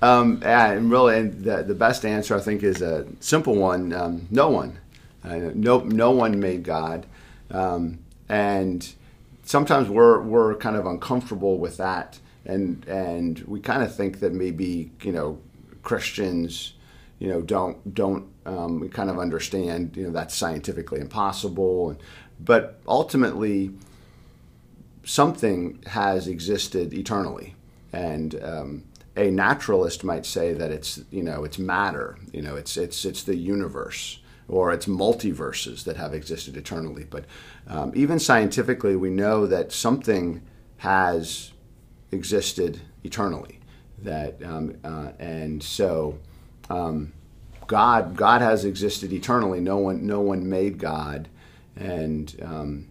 Um, 0.00 0.40
and 0.42 0.90
really, 0.90 1.18
and 1.18 1.44
the, 1.44 1.64
the 1.64 1.74
best 1.74 2.06
answer 2.06 2.34
I 2.34 2.40
think 2.40 2.62
is 2.62 2.80
a 2.80 3.06
simple 3.20 3.56
one: 3.56 3.92
um, 3.92 4.26
no 4.30 4.48
one. 4.48 4.78
Uh, 5.22 5.50
no, 5.52 5.80
no 5.80 6.12
one 6.12 6.40
made 6.40 6.62
God, 6.62 7.04
um, 7.50 7.98
and 8.26 8.94
sometimes 9.44 9.88
we're 9.88 10.22
we're 10.22 10.54
kind 10.56 10.76
of 10.76 10.86
uncomfortable 10.86 11.58
with 11.58 11.76
that, 11.76 12.18
and 12.44 12.86
and 12.86 13.40
we 13.40 13.60
kind 13.60 13.82
of 13.82 13.94
think 13.94 14.20
that 14.20 14.32
maybe 14.32 14.92
you 15.02 15.12
know 15.12 15.38
Christians, 15.82 16.74
you 17.18 17.28
know, 17.28 17.42
don't 17.42 17.94
don't 17.94 18.26
um, 18.46 18.80
we 18.80 18.88
kind 18.88 19.10
of 19.10 19.18
understand 19.18 19.96
you 19.96 20.04
know 20.04 20.10
that's 20.10 20.34
scientifically 20.34 21.00
impossible, 21.00 21.90
and, 21.90 21.98
but 22.40 22.80
ultimately 22.86 23.72
something 25.04 25.82
has 25.88 26.28
existed 26.28 26.94
eternally, 26.94 27.54
and 27.92 28.42
um, 28.42 28.84
a 29.16 29.30
naturalist 29.30 30.04
might 30.04 30.24
say 30.24 30.52
that 30.52 30.70
it's 30.70 31.00
you 31.10 31.22
know 31.22 31.44
it's 31.44 31.58
matter, 31.58 32.18
you 32.32 32.42
know 32.42 32.56
it's 32.56 32.76
it's 32.76 33.04
it's 33.04 33.24
the 33.24 33.36
universe 33.36 34.18
or 34.48 34.72
it's 34.72 34.86
multiverses 34.86 35.84
that 35.84 35.96
have 35.96 36.14
existed 36.14 36.56
eternally. 36.56 37.04
But 37.08 37.24
um, 37.66 37.92
even 37.94 38.18
scientifically, 38.18 38.96
we 38.96 39.10
know 39.10 39.46
that 39.46 39.72
something 39.72 40.42
has 40.78 41.52
existed 42.10 42.80
eternally. 43.04 43.60
That 44.02 44.42
um, 44.44 44.76
uh, 44.84 45.12
and 45.18 45.62
so 45.62 46.18
um, 46.68 47.12
God 47.66 48.16
God 48.16 48.42
has 48.42 48.64
existed 48.64 49.12
eternally. 49.12 49.60
No 49.60 49.78
one 49.78 50.06
no 50.06 50.20
one 50.20 50.48
made 50.48 50.78
God, 50.78 51.28
and 51.76 52.34
um, 52.42 52.88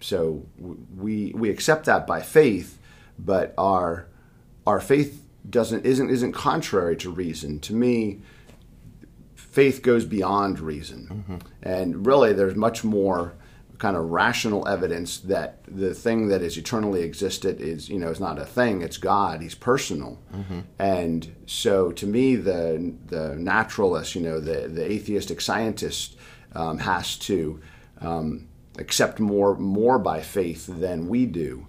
so 0.00 0.44
we 0.96 1.32
we 1.34 1.50
accept 1.50 1.86
that 1.86 2.06
by 2.06 2.20
faith, 2.20 2.78
but 3.18 3.54
our 3.56 4.08
our 4.66 4.80
faith 4.80 5.22
doesn't 5.48 5.86
isn't 5.86 6.10
isn't 6.10 6.32
contrary 6.32 6.96
to 6.96 7.10
reason. 7.10 7.60
To 7.60 7.74
me, 7.74 8.20
faith 9.56 9.80
goes 9.80 10.04
beyond 10.04 10.60
reason, 10.60 11.08
mm-hmm. 11.10 11.36
and 11.62 12.06
really, 12.06 12.34
there's 12.34 12.54
much 12.54 12.84
more 12.84 13.32
kind 13.78 13.96
of 13.96 14.10
rational 14.10 14.68
evidence 14.68 15.16
that 15.20 15.60
the 15.66 15.94
thing 15.94 16.28
that 16.28 16.42
is 16.42 16.58
eternally 16.58 17.02
existed 17.02 17.58
is 17.58 17.88
you 17.88 17.98
know 17.98 18.10
is 18.10 18.20
not 18.20 18.38
a 18.38 18.44
thing. 18.44 18.82
It's 18.82 18.98
god. 18.98 19.40
He's 19.40 19.54
personal. 19.54 20.18
Mm-hmm. 20.34 20.60
and 20.78 21.34
so 21.46 21.90
to 21.92 22.06
me 22.06 22.36
the 22.36 22.94
the 23.06 23.34
naturalist 23.36 24.14
you 24.14 24.20
know 24.20 24.40
the 24.40 24.68
the 24.68 24.84
atheistic 24.84 25.40
scientist 25.40 26.16
um, 26.54 26.76
has 26.78 27.16
to 27.30 27.58
um, 28.02 28.48
accept 28.78 29.20
more 29.20 29.56
more 29.56 29.98
by 29.98 30.20
faith 30.20 30.66
than 30.66 31.08
we 31.08 31.24
do 31.24 31.66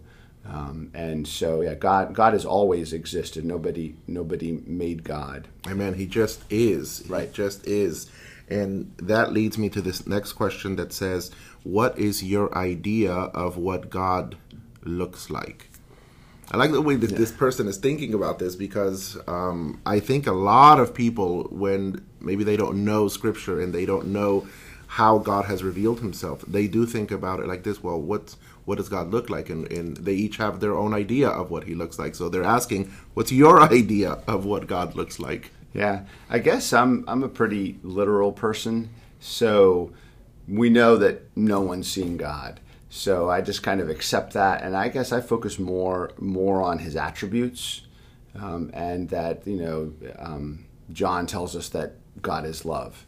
um, 0.50 0.92
and 0.94 1.28
so, 1.28 1.62
yeah, 1.62 1.74
God, 1.74 2.14
God 2.14 2.34
has 2.34 2.46
always 2.46 2.94
existed. 2.94 3.44
Nobody, 3.44 3.96
nobody 4.08 4.64
made 4.66 5.04
God. 5.04 5.48
Amen. 5.68 5.96
He 5.96 6.06
just 6.06 6.42
is. 6.50 7.04
Right. 7.08 7.28
He 7.28 7.34
just 7.34 7.68
is. 7.68 8.10
And 8.50 8.94
that 8.98 9.34
leads 9.34 9.58
me 9.58 9.70
to 9.70 9.82
this 9.82 10.08
next 10.08 10.34
question 10.34 10.78
that 10.78 10.94
says, 10.94 11.32
"What 11.64 12.00
is 12.00 12.24
your 12.24 12.58
idea 12.58 13.12
of 13.12 13.58
what 13.58 13.90
God 13.90 14.38
looks 14.84 15.30
like?" 15.30 15.70
I 16.50 16.56
like 16.56 16.72
the 16.72 16.82
way 16.82 16.96
that 16.96 17.12
yeah. 17.12 17.18
this 17.18 17.32
person 17.34 17.68
is 17.68 17.76
thinking 17.76 18.14
about 18.14 18.40
this 18.40 18.56
because 18.56 19.18
um, 19.28 19.82
I 19.86 20.00
think 20.00 20.28
a 20.28 20.32
lot 20.32 20.80
of 20.80 20.94
people, 20.94 21.44
when 21.52 22.06
maybe 22.22 22.46
they 22.46 22.56
don't 22.56 22.86
know 22.86 23.10
Scripture 23.10 23.60
and 23.60 23.74
they 23.74 23.86
don't 23.86 24.08
know 24.08 24.48
how 24.88 25.18
God 25.18 25.44
has 25.44 25.62
revealed 25.62 26.00
Himself, 26.00 26.46
they 26.48 26.68
do 26.68 26.86
think 26.86 27.12
about 27.12 27.42
it 27.42 27.48
like 27.48 27.64
this. 27.64 27.84
Well, 27.84 28.00
what's 28.00 28.38
what 28.68 28.78
does 28.78 28.90
God 28.90 29.12
look 29.12 29.30
like? 29.30 29.50
And, 29.50 29.72
and 29.72 29.96
they 29.96 30.14
each 30.14 30.36
have 30.38 30.60
their 30.60 30.76
own 30.76 30.94
idea 30.94 31.30
of 31.30 31.50
what 31.50 31.64
he 31.64 31.74
looks 31.74 31.98
like. 31.98 32.16
So 32.16 32.28
they're 32.28 32.44
asking, 32.44 32.92
what's 33.14 33.32
your 33.32 33.62
idea 33.74 34.20
of 34.28 34.44
what 34.44 34.68
God 34.68 34.94
looks 34.94 35.20
like? 35.20 35.52
Yeah, 35.74 36.02
I 36.30 36.40
guess 36.40 36.74
I'm 36.74 37.06
I'm 37.08 37.24
a 37.24 37.30
pretty 37.30 37.80
literal 37.82 38.34
person. 38.34 38.90
So 39.22 39.94
we 40.50 40.70
know 40.70 40.98
that 40.98 41.22
no 41.34 41.62
one's 41.62 41.90
seen 41.90 42.18
God. 42.18 42.60
So 42.90 43.30
I 43.30 43.40
just 43.40 43.64
kind 43.64 43.80
of 43.80 43.90
accept 43.90 44.34
that, 44.34 44.62
and 44.64 44.76
I 44.76 44.90
guess 44.90 45.14
I 45.14 45.22
focus 45.22 45.60
more 45.60 46.12
more 46.20 46.62
on 46.62 46.80
His 46.80 46.96
attributes, 46.98 47.84
um, 48.36 48.70
and 48.74 49.10
that 49.10 49.48
you 49.48 49.58
know 49.58 49.94
um, 50.20 50.66
John 50.92 51.26
tells 51.26 51.56
us 51.56 51.70
that 51.70 51.94
God 52.22 52.46
is 52.46 52.66
love. 52.66 53.06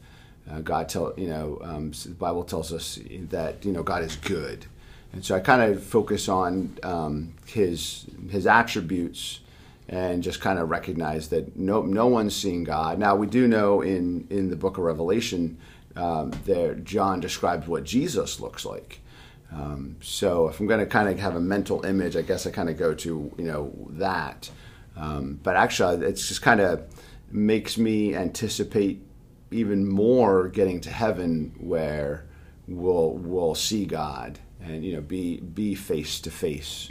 Uh, 0.49 0.59
God 0.59 0.87
tell 0.87 1.13
you 1.17 1.27
know 1.27 1.59
um, 1.63 1.91
the 1.91 2.11
Bible 2.11 2.43
tells 2.43 2.71
us 2.71 2.99
that 3.29 3.65
you 3.65 3.73
know 3.73 3.83
God 3.83 4.03
is 4.03 4.15
good. 4.15 4.67
And 5.13 5.25
so 5.25 5.35
I 5.35 5.39
kind 5.39 5.61
of 5.61 5.83
focus 5.83 6.29
on 6.29 6.77
um, 6.83 7.33
his 7.45 8.05
his 8.29 8.45
attributes 8.45 9.39
and 9.87 10.21
just 10.21 10.39
kind 10.39 10.59
of 10.59 10.69
recognize 10.69 11.29
that 11.29 11.57
no 11.57 11.81
no 11.81 12.07
one's 12.07 12.35
seen 12.35 12.63
God. 12.63 12.99
Now 12.99 13.15
we 13.15 13.27
do 13.27 13.47
know 13.47 13.81
in 13.81 14.27
in 14.29 14.49
the 14.49 14.55
Book 14.55 14.77
of 14.77 14.83
Revelation 14.83 15.57
um, 15.95 16.31
there 16.45 16.75
John 16.75 17.19
describes 17.19 17.67
what 17.67 17.83
Jesus 17.83 18.39
looks 18.39 18.65
like. 18.65 19.01
Um, 19.51 19.95
so 19.99 20.47
if 20.47 20.59
I'm 20.59 20.67
going 20.67 20.79
to 20.79 20.85
kind 20.85 21.09
of 21.09 21.17
have 21.17 21.35
a 21.35 21.39
mental 21.39 21.83
image, 21.83 22.15
I 22.15 22.21
guess 22.21 22.45
I 22.45 22.51
kind 22.51 22.69
of 22.69 22.77
go 22.77 22.93
to 22.93 23.33
you 23.35 23.45
know 23.45 23.73
that. 23.91 24.49
Um, 24.95 25.39
but 25.41 25.55
actually, 25.55 26.05
it's 26.05 26.27
just 26.27 26.43
kind 26.43 26.59
of 26.59 26.83
makes 27.31 27.77
me 27.77 28.15
anticipate 28.15 29.01
even 29.49 29.87
more 29.87 30.49
getting 30.49 30.79
to 30.81 30.91
heaven 30.91 31.55
where 31.57 32.25
we'll 32.67 33.13
we'll 33.13 33.55
see 33.55 33.85
God 33.85 34.37
and 34.63 34.83
you 34.83 34.95
know 34.95 35.01
be 35.01 35.39
be 35.39 35.75
face 35.75 36.19
to 36.21 36.31
face. 36.31 36.89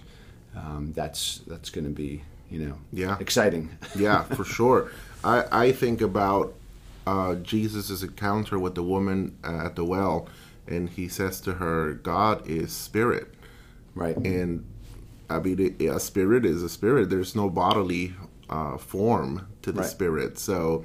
That's 0.95 1.39
that's 1.47 1.71
going 1.71 1.85
to 1.85 1.91
be 1.91 2.23
you 2.51 2.67
know 2.67 2.79
yeah 2.93 3.17
exciting. 3.21 3.71
yeah, 3.97 4.23
for 4.23 4.45
sure. 4.45 4.91
I 5.25 5.45
I 5.51 5.73
think 5.73 6.01
about 6.01 6.55
uh, 7.07 7.37
Jesus' 7.37 8.03
encounter 8.03 8.59
with 8.59 8.75
the 8.75 8.83
woman 8.83 9.37
uh, 9.43 9.67
at 9.67 9.77
the 9.77 9.85
well, 9.85 10.29
and 10.67 10.91
he 10.91 11.09
says 11.09 11.41
to 11.43 11.55
her, 11.55 11.95
"God 11.95 12.47
is 12.49 12.73
spirit." 12.73 13.35
Right. 13.95 14.17
And 14.17 14.65
I 15.31 15.41
mean, 15.41 15.77
a 15.81 15.99
spirit 15.99 16.45
is 16.45 16.63
a 16.63 16.69
spirit. 16.69 17.11
There's 17.11 17.35
no 17.35 17.51
bodily 17.51 18.15
uh, 18.49 18.79
form 18.79 19.49
to 19.63 19.73
the 19.73 19.81
right. 19.81 19.91
spirit. 19.91 20.39
So 20.39 20.85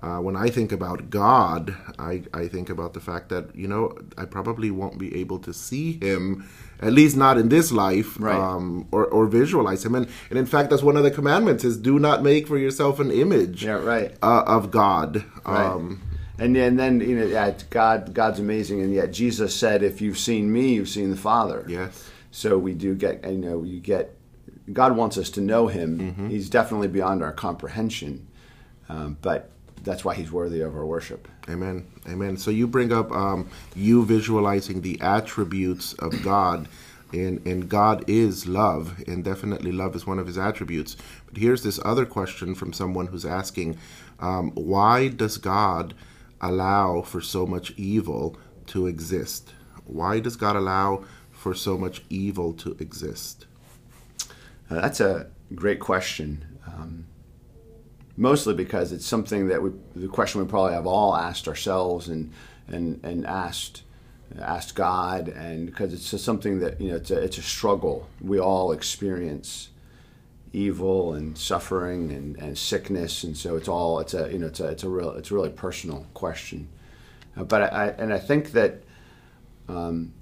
uh, 0.00 0.18
when 0.18 0.36
I 0.36 0.48
think 0.48 0.70
about 0.70 1.10
God, 1.10 1.76
I, 1.98 2.22
I 2.32 2.46
think 2.46 2.70
about 2.70 2.94
the 2.94 3.00
fact 3.00 3.30
that, 3.30 3.54
you 3.56 3.66
know, 3.66 3.96
I 4.16 4.26
probably 4.26 4.70
won't 4.70 4.98
be 4.98 5.14
able 5.16 5.38
to 5.40 5.52
see 5.52 5.98
him, 6.00 6.48
at 6.80 6.92
least 6.92 7.16
not 7.16 7.36
in 7.36 7.48
this 7.48 7.72
life, 7.72 8.16
right. 8.20 8.36
um, 8.36 8.86
or, 8.92 9.06
or 9.06 9.26
visualize 9.26 9.84
him. 9.84 9.96
And, 9.96 10.08
and 10.30 10.38
in 10.38 10.46
fact, 10.46 10.70
that's 10.70 10.82
one 10.82 10.96
of 10.96 11.02
the 11.02 11.10
commandments 11.10 11.64
is 11.64 11.76
do 11.76 11.98
not 11.98 12.22
make 12.22 12.46
for 12.46 12.56
yourself 12.56 13.00
an 13.00 13.10
image 13.10 13.64
yeah, 13.64 13.72
right. 13.72 14.14
Uh, 14.22 14.44
of 14.46 14.70
God. 14.70 15.24
Right. 15.44 15.66
Um, 15.66 16.00
and, 16.38 16.56
and 16.56 16.78
then, 16.78 17.00
you 17.00 17.18
know, 17.18 17.26
yeah, 17.26 17.52
God, 17.68 18.14
God's 18.14 18.38
amazing. 18.38 18.80
And 18.80 18.94
yet 18.94 19.12
Jesus 19.12 19.52
said, 19.52 19.82
if 19.82 20.00
you've 20.00 20.18
seen 20.18 20.52
me, 20.52 20.74
you've 20.74 20.88
seen 20.88 21.10
the 21.10 21.16
Father. 21.16 21.64
Yes. 21.66 22.08
So 22.30 22.56
we 22.56 22.74
do 22.74 22.94
get, 22.94 23.28
you 23.28 23.38
know, 23.38 23.64
you 23.64 23.80
get, 23.80 24.14
God 24.72 24.96
wants 24.96 25.18
us 25.18 25.30
to 25.30 25.40
know 25.40 25.66
him. 25.66 25.98
Mm-hmm. 25.98 26.28
He's 26.28 26.48
definitely 26.48 26.88
beyond 26.88 27.24
our 27.24 27.32
comprehension. 27.32 28.28
Um, 28.88 29.16
but 29.20 29.50
that's 29.84 30.04
why 30.04 30.14
he's 30.14 30.30
worthy 30.30 30.60
of 30.60 30.74
our 30.74 30.86
worship. 30.86 31.28
Amen. 31.48 31.86
Amen. 32.08 32.36
So 32.36 32.50
you 32.50 32.66
bring 32.66 32.92
up 32.92 33.10
um, 33.12 33.48
you 33.74 34.04
visualizing 34.04 34.82
the 34.82 35.00
attributes 35.00 35.92
of 35.94 36.22
God. 36.22 36.68
And, 37.10 37.46
and 37.46 37.70
God 37.70 38.04
is 38.06 38.46
love, 38.46 39.02
and 39.06 39.24
definitely 39.24 39.72
love 39.72 39.96
is 39.96 40.06
one 40.06 40.18
of 40.18 40.26
his 40.26 40.36
attributes. 40.36 40.94
But 41.26 41.38
here's 41.38 41.62
this 41.62 41.80
other 41.82 42.04
question 42.04 42.54
from 42.54 42.74
someone 42.74 43.06
who's 43.06 43.24
asking 43.24 43.78
um, 44.20 44.50
Why 44.50 45.08
does 45.08 45.38
God 45.38 45.94
allow 46.42 47.00
for 47.00 47.22
so 47.22 47.46
much 47.46 47.72
evil 47.78 48.36
to 48.66 48.86
exist? 48.86 49.54
Why 49.86 50.20
does 50.20 50.36
God 50.36 50.54
allow 50.54 51.04
for 51.30 51.54
so 51.54 51.78
much 51.78 52.02
evil 52.10 52.52
to 52.54 52.76
exist? 52.78 53.46
Uh, 54.70 54.82
that's 54.82 55.00
a 55.00 55.30
great 55.54 55.80
question. 55.80 56.44
Um, 56.66 57.06
mostly 58.18 58.52
because 58.52 58.92
it's 58.92 59.06
something 59.06 59.46
that 59.48 59.62
we, 59.62 59.70
the 59.94 60.08
question 60.08 60.40
we 60.40 60.46
probably 60.48 60.74
have 60.74 60.86
all 60.86 61.14
asked 61.14 61.46
ourselves 61.46 62.08
and, 62.08 62.32
and, 62.66 63.00
and 63.04 63.24
asked, 63.24 63.84
asked 64.40 64.74
God, 64.74 65.28
and 65.28 65.66
because 65.66 65.92
it's 65.92 66.10
just 66.10 66.24
something 66.24 66.58
that, 66.58 66.80
you 66.80 66.90
know, 66.90 66.96
it's 66.96 67.12
a, 67.12 67.18
it's 67.22 67.38
a 67.38 67.42
struggle. 67.42 68.08
We 68.20 68.40
all 68.40 68.72
experience 68.72 69.68
evil 70.52 71.14
and 71.14 71.38
suffering 71.38 72.10
and, 72.10 72.36
and 72.38 72.58
sickness, 72.58 73.22
and 73.22 73.36
so 73.36 73.56
it's 73.56 73.68
all, 73.68 74.00
it's 74.00 74.14
a, 74.14 74.32
you 74.32 74.38
know, 74.38 74.48
it's 74.48 74.60
a, 74.60 74.66
it's 74.68 74.82
a 74.82 74.88
real, 74.88 75.12
it's 75.12 75.30
a 75.30 75.34
really 75.34 75.50
personal 75.50 76.06
question. 76.12 76.68
Uh, 77.36 77.44
but 77.44 77.72
I, 77.72 77.94
and 77.98 78.12
I 78.12 78.18
think 78.18 78.50
that 78.52 78.82
um, 79.68 80.12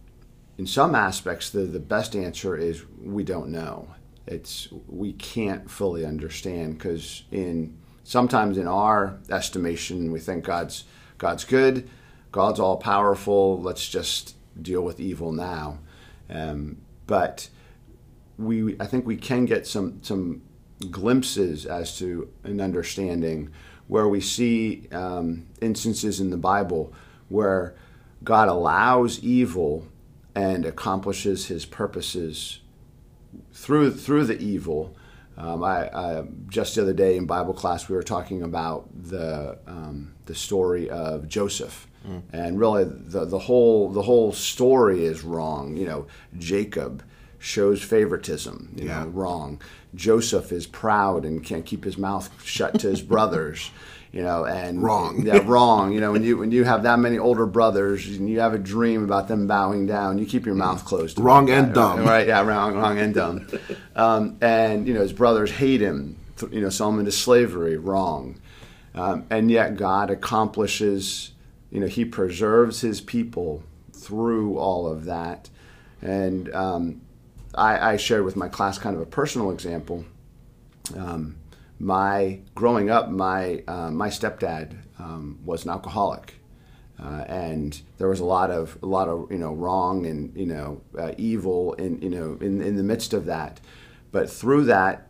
in 0.58 0.66
some 0.66 0.94
aspects, 0.94 1.48
the, 1.50 1.60
the 1.60 1.80
best 1.80 2.14
answer 2.14 2.56
is 2.56 2.84
we 3.02 3.24
don't 3.24 3.48
know. 3.48 3.88
it's 4.26 4.68
we 4.88 5.12
can't 5.14 5.70
fully 5.70 6.04
understand 6.04 6.76
because 6.76 7.22
in 7.30 7.76
sometimes 8.06 8.56
in 8.56 8.68
our 8.68 9.18
estimation 9.30 10.12
we 10.12 10.20
think 10.20 10.44
God's 10.44 10.84
God's 11.18 11.44
good, 11.44 11.90
God's 12.30 12.60
all 12.60 12.76
powerful. 12.76 13.60
Let's 13.60 13.88
just 13.88 14.36
deal 14.60 14.82
with 14.82 15.00
evil 15.00 15.32
now. 15.32 15.78
Um, 16.30 16.78
but 17.06 17.48
we 18.38 18.76
I 18.78 18.86
think 18.86 19.06
we 19.06 19.16
can 19.16 19.44
get 19.44 19.66
some 19.66 20.00
some 20.02 20.42
glimpses 20.90 21.66
as 21.66 21.98
to 21.98 22.28
an 22.44 22.60
understanding 22.60 23.50
where 23.88 24.06
we 24.06 24.20
see 24.20 24.88
um, 24.92 25.46
instances 25.60 26.20
in 26.20 26.30
the 26.30 26.36
Bible 26.36 26.92
where 27.28 27.74
God 28.22 28.48
allows 28.48 29.18
evil 29.18 29.88
and 30.34 30.64
accomplishes 30.64 31.46
His 31.46 31.66
purposes 31.66 32.60
through 33.52 33.94
through 33.94 34.26
the 34.26 34.38
evil. 34.38 34.96
Um, 35.38 35.62
I, 35.62 35.88
I, 35.88 36.24
just 36.48 36.74
the 36.74 36.82
other 36.82 36.92
day 36.94 37.16
in 37.16 37.26
Bible 37.26 37.52
class 37.52 37.88
we 37.88 37.96
were 37.96 38.02
talking 38.02 38.42
about 38.42 38.88
the 38.94 39.58
um, 39.66 40.14
the 40.24 40.34
story 40.34 40.88
of 40.88 41.28
Joseph, 41.28 41.86
mm. 42.06 42.22
and 42.32 42.58
really 42.58 42.84
the 42.84 43.26
the 43.26 43.38
whole 43.38 43.90
the 43.90 44.02
whole 44.02 44.32
story 44.32 45.04
is 45.04 45.22
wrong. 45.22 45.76
You 45.76 45.86
know, 45.86 46.06
Jacob 46.38 47.02
shows 47.38 47.82
favoritism. 47.82 48.72
You 48.76 48.86
yeah. 48.86 49.04
know, 49.04 49.08
wrong. 49.08 49.60
Joseph 49.94 50.52
is 50.52 50.66
proud 50.66 51.24
and 51.24 51.44
can't 51.44 51.64
keep 51.64 51.84
his 51.84 51.98
mouth 51.98 52.30
shut 52.42 52.78
to 52.80 52.88
his 52.88 53.02
brothers 53.14 53.70
you 54.16 54.22
know, 54.22 54.46
and 54.46 54.82
wrong. 54.82 55.22
Yeah, 55.26 55.42
wrong. 55.44 55.92
You 55.92 56.00
know, 56.00 56.10
when 56.10 56.24
you 56.24 56.38
when 56.38 56.50
you 56.50 56.64
have 56.64 56.84
that 56.84 56.98
many 56.98 57.18
older 57.18 57.44
brothers 57.44 58.06
and 58.06 58.30
you 58.30 58.40
have 58.40 58.54
a 58.54 58.58
dream 58.58 59.04
about 59.04 59.28
them 59.28 59.46
bowing 59.46 59.86
down, 59.86 60.16
you 60.16 60.24
keep 60.24 60.46
your 60.46 60.54
mouth 60.54 60.86
closed. 60.86 61.18
Wrong 61.18 61.50
and 61.50 61.68
that, 61.68 61.74
dumb. 61.74 61.98
Right, 61.98 62.06
right? 62.06 62.26
Yeah, 62.28 62.40
wrong, 62.40 62.76
wrong 62.76 62.98
and 62.98 63.14
dumb. 63.14 63.46
Um, 63.94 64.36
and 64.42 64.86
you 64.86 64.92
know, 64.92 65.00
his 65.00 65.14
brothers 65.14 65.50
hate 65.50 65.80
him. 65.80 66.18
You 66.50 66.60
know, 66.60 66.68
sell 66.68 66.90
him 66.90 66.98
into 66.98 67.12
slavery. 67.12 67.78
Wrong. 67.78 68.38
Um, 68.94 69.26
and 69.30 69.50
yet 69.50 69.76
God 69.76 70.10
accomplishes. 70.10 71.32
You 71.70 71.80
know, 71.80 71.86
He 71.86 72.04
preserves 72.04 72.82
His 72.82 73.00
people 73.00 73.62
through 73.94 74.58
all 74.58 74.86
of 74.86 75.06
that. 75.06 75.48
And 76.02 76.54
um, 76.54 77.00
I, 77.54 77.92
I, 77.92 77.96
shared 77.96 78.24
with 78.24 78.36
my 78.36 78.48
class 78.48 78.78
kind 78.78 78.94
of 78.94 79.00
a 79.00 79.06
personal 79.06 79.50
example. 79.50 80.04
Um, 80.94 81.36
my 81.78 82.40
growing 82.54 82.90
up, 82.90 83.10
my 83.10 83.62
uh, 83.68 83.90
my 83.90 84.08
stepdad 84.08 84.76
um, 84.98 85.38
was 85.44 85.64
an 85.64 85.70
alcoholic, 85.70 86.34
uh, 87.02 87.24
and 87.28 87.80
there 87.98 88.08
was 88.08 88.20
a 88.20 88.24
lot 88.24 88.50
of 88.50 88.78
a 88.82 88.86
lot 88.86 89.08
of 89.08 89.30
you 89.30 89.38
know 89.38 89.52
wrong 89.52 90.06
and 90.06 90.34
you 90.36 90.46
know 90.46 90.80
uh, 90.98 91.12
evil 91.18 91.74
in 91.74 92.00
you 92.00 92.10
know 92.10 92.38
in 92.40 92.62
in 92.62 92.76
the 92.76 92.82
midst 92.82 93.12
of 93.12 93.26
that. 93.26 93.60
But 94.12 94.30
through 94.30 94.64
that, 94.64 95.08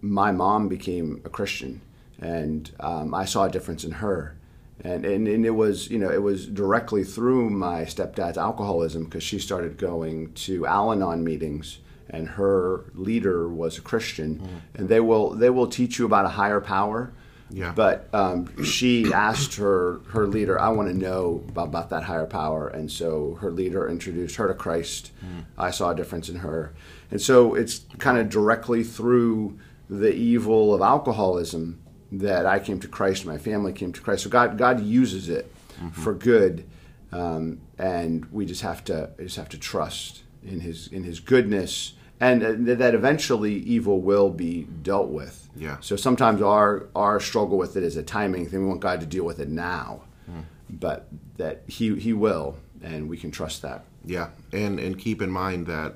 my 0.00 0.32
mom 0.32 0.68
became 0.68 1.20
a 1.24 1.28
Christian, 1.28 1.80
and 2.20 2.70
um, 2.80 3.14
I 3.14 3.24
saw 3.24 3.44
a 3.44 3.50
difference 3.50 3.84
in 3.84 3.92
her. 3.92 4.36
And, 4.84 5.06
and, 5.06 5.26
and 5.26 5.46
it 5.46 5.50
was 5.50 5.90
you 5.90 5.98
know 5.98 6.10
it 6.10 6.22
was 6.22 6.46
directly 6.46 7.02
through 7.02 7.48
my 7.48 7.82
stepdad's 7.82 8.36
alcoholism 8.36 9.04
because 9.04 9.22
she 9.22 9.38
started 9.38 9.78
going 9.78 10.34
to 10.34 10.66
Al-Anon 10.66 11.24
meetings 11.24 11.78
and 12.10 12.28
her 12.28 12.84
leader 12.94 13.48
was 13.48 13.78
a 13.78 13.80
Christian, 13.80 14.38
mm. 14.38 14.78
and 14.78 14.88
they 14.88 15.00
will 15.00 15.30
they 15.30 15.50
will 15.50 15.66
teach 15.66 15.98
you 15.98 16.06
about 16.06 16.24
a 16.24 16.30
higher 16.30 16.60
power. 16.60 17.12
Yeah. 17.48 17.72
But 17.76 18.08
um, 18.12 18.64
she 18.64 19.12
asked 19.12 19.54
her 19.56 20.00
her 20.08 20.26
leader, 20.26 20.60
"I 20.60 20.68
want 20.70 20.88
to 20.88 20.96
know 20.96 21.44
about, 21.48 21.68
about, 21.68 21.90
that 21.90 22.02
higher 22.04 22.26
power," 22.26 22.68
and 22.68 22.90
so 22.90 23.34
her 23.40 23.50
leader 23.50 23.88
introduced 23.88 24.36
her 24.36 24.48
to 24.48 24.54
Christ. 24.54 25.12
Mm. 25.24 25.44
I 25.56 25.70
saw 25.70 25.90
a 25.90 25.94
difference 25.94 26.28
in 26.28 26.36
her, 26.36 26.74
and 27.10 27.20
so 27.20 27.54
it's 27.54 27.82
kind 27.98 28.18
of 28.18 28.28
directly 28.28 28.82
through 28.82 29.58
the 29.88 30.12
evil 30.12 30.74
of 30.74 30.80
alcoholism 30.82 31.80
that 32.10 32.46
I 32.46 32.58
came 32.58 32.80
to 32.80 32.88
Christ. 32.88 33.26
My 33.26 33.38
family 33.38 33.72
came 33.72 33.92
to 33.92 34.00
Christ. 34.00 34.24
So 34.24 34.30
God 34.30 34.58
God 34.58 34.80
uses 34.80 35.28
it 35.28 35.52
mm-hmm. 35.74 35.88
for 35.90 36.14
good, 36.14 36.64
um, 37.12 37.60
and 37.78 38.24
we 38.26 38.44
just 38.44 38.62
have 38.62 38.84
to 38.84 39.10
just 39.18 39.36
have 39.36 39.48
to 39.50 39.58
trust 39.58 40.22
in 40.46 40.60
His 40.60 40.88
in 40.88 41.04
His 41.04 41.20
goodness 41.20 41.94
and 42.20 42.42
uh, 42.42 42.74
that 42.76 42.94
eventually 42.94 43.54
evil 43.54 44.00
will 44.00 44.30
be 44.30 44.64
dealt 44.82 45.08
with. 45.08 45.48
Yeah. 45.56 45.78
So 45.80 45.96
sometimes 45.96 46.42
our 46.42 46.88
our 46.94 47.20
struggle 47.20 47.58
with 47.58 47.76
it 47.76 47.82
is 47.82 47.96
a 47.96 48.02
timing 48.02 48.46
thing. 48.46 48.60
We 48.60 48.66
want 48.66 48.80
God 48.80 49.00
to 49.00 49.06
deal 49.06 49.24
with 49.24 49.38
it 49.40 49.48
now, 49.48 50.02
mm. 50.30 50.44
but 50.68 51.08
that 51.36 51.62
He 51.66 51.98
He 51.98 52.12
will, 52.12 52.56
and 52.82 53.08
we 53.08 53.16
can 53.16 53.30
trust 53.30 53.62
that. 53.62 53.84
Yeah, 54.04 54.30
and 54.52 54.78
and 54.78 54.98
keep 54.98 55.20
in 55.20 55.30
mind 55.30 55.66
that 55.66 55.94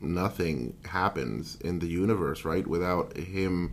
nothing 0.00 0.76
happens 0.84 1.56
in 1.62 1.78
the 1.78 1.86
universe 1.86 2.44
right 2.44 2.66
without 2.66 3.16
Him 3.16 3.72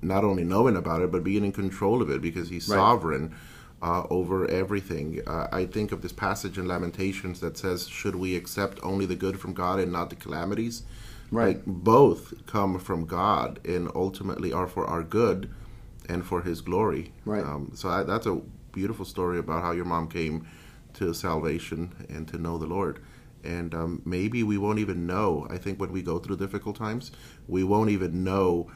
not 0.00 0.22
only 0.24 0.44
knowing 0.44 0.76
about 0.76 1.02
it 1.02 1.10
but 1.10 1.24
being 1.24 1.44
in 1.44 1.50
control 1.52 2.00
of 2.00 2.10
it 2.10 2.22
because 2.22 2.48
He's 2.48 2.68
right. 2.68 2.76
sovereign. 2.76 3.34
Uh, 3.82 4.06
over 4.10 4.48
everything. 4.48 5.20
Uh, 5.26 5.48
I 5.50 5.66
think 5.66 5.90
of 5.90 6.02
this 6.02 6.12
passage 6.12 6.56
in 6.56 6.68
Lamentations 6.68 7.40
that 7.40 7.58
says, 7.58 7.88
Should 7.88 8.14
we 8.14 8.36
accept 8.36 8.78
only 8.80 9.06
the 9.06 9.16
good 9.16 9.40
from 9.40 9.54
God 9.54 9.80
and 9.80 9.90
not 9.90 10.08
the 10.08 10.14
calamities? 10.14 10.84
Right. 11.32 11.56
Like 11.56 11.66
both 11.66 12.46
come 12.46 12.78
from 12.78 13.06
God 13.06 13.58
and 13.66 13.90
ultimately 13.92 14.52
are 14.52 14.68
for 14.68 14.86
our 14.86 15.02
good 15.02 15.50
and 16.08 16.24
for 16.24 16.42
His 16.42 16.60
glory. 16.60 17.12
Right. 17.24 17.42
Um, 17.42 17.72
so 17.74 17.88
I, 17.88 18.04
that's 18.04 18.26
a 18.26 18.40
beautiful 18.70 19.04
story 19.04 19.38
about 19.38 19.62
how 19.62 19.72
your 19.72 19.84
mom 19.84 20.08
came 20.08 20.46
to 20.94 21.14
salvation 21.14 22.06
and 22.08 22.28
to 22.28 22.38
know 22.38 22.58
the 22.58 22.66
Lord. 22.66 23.00
And 23.42 23.74
um, 23.74 24.02
maybe 24.04 24.42
we 24.42 24.58
won't 24.58 24.78
even 24.78 25.06
know. 25.06 25.46
I 25.50 25.56
think 25.58 25.80
when 25.80 25.90
we 25.90 26.02
go 26.02 26.18
through 26.18 26.36
difficult 26.36 26.76
times, 26.76 27.10
we 27.48 27.64
won't 27.64 27.90
even 27.90 28.22
know 28.22 28.70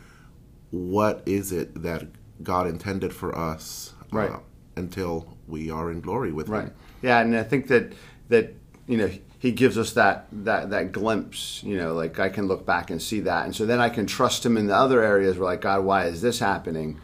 what 0.70 1.22
is 1.26 1.52
it 1.52 1.82
that 1.82 2.08
God 2.42 2.66
intended 2.66 3.14
for 3.14 3.36
us. 3.36 3.94
Uh, 4.12 4.16
right. 4.16 4.32
Until 4.76 5.36
we 5.48 5.70
are 5.70 5.90
in 5.90 6.00
glory 6.00 6.32
with 6.32 6.48
right. 6.48 6.64
Him. 6.64 6.74
Yeah, 7.02 7.20
and 7.20 7.36
I 7.36 7.42
think 7.42 7.68
that 7.68 7.92
that 8.28 8.54
you 8.86 8.96
know 8.96 9.10
he 9.38 9.52
gives 9.52 9.76
us 9.76 9.92
that 9.92 10.26
that 10.32 10.70
that 10.70 10.92
glimpse 10.92 11.62
you 11.62 11.76
know 11.76 11.94
like 11.94 12.18
i 12.18 12.28
can 12.28 12.46
look 12.46 12.64
back 12.64 12.90
and 12.90 13.00
see 13.00 13.20
that 13.20 13.44
and 13.44 13.54
so 13.54 13.66
then 13.66 13.80
i 13.80 13.88
can 13.88 14.06
trust 14.06 14.44
him 14.44 14.56
in 14.56 14.66
the 14.66 14.74
other 14.74 15.02
areas 15.02 15.38
where 15.38 15.46
like 15.46 15.60
god 15.60 15.84
why 15.84 16.04
is 16.06 16.20
this 16.20 16.38
happening 16.38 16.98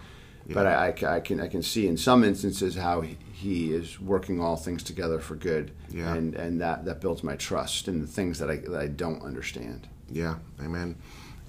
yeah. 0.46 0.54
but 0.54 0.66
I, 0.66 0.88
I, 0.88 1.16
I, 1.16 1.20
can 1.20 1.40
i 1.40 1.48
can 1.48 1.62
see 1.62 1.86
in 1.86 1.96
some 1.96 2.24
instances 2.24 2.74
how 2.74 3.02
he, 3.02 3.18
he 3.32 3.72
is 3.72 4.00
working 4.00 4.40
all 4.40 4.56
things 4.56 4.82
together 4.82 5.18
for 5.18 5.36
good 5.36 5.72
yeah. 5.90 6.14
and 6.14 6.34
and 6.34 6.60
that 6.60 6.84
that 6.84 7.00
builds 7.00 7.22
my 7.22 7.36
trust 7.36 7.86
in 7.88 8.00
the 8.00 8.06
things 8.06 8.38
that 8.38 8.50
i 8.50 8.56
that 8.56 8.80
i 8.80 8.88
don't 8.88 9.22
understand 9.22 9.88
yeah 10.10 10.36
amen 10.60 10.96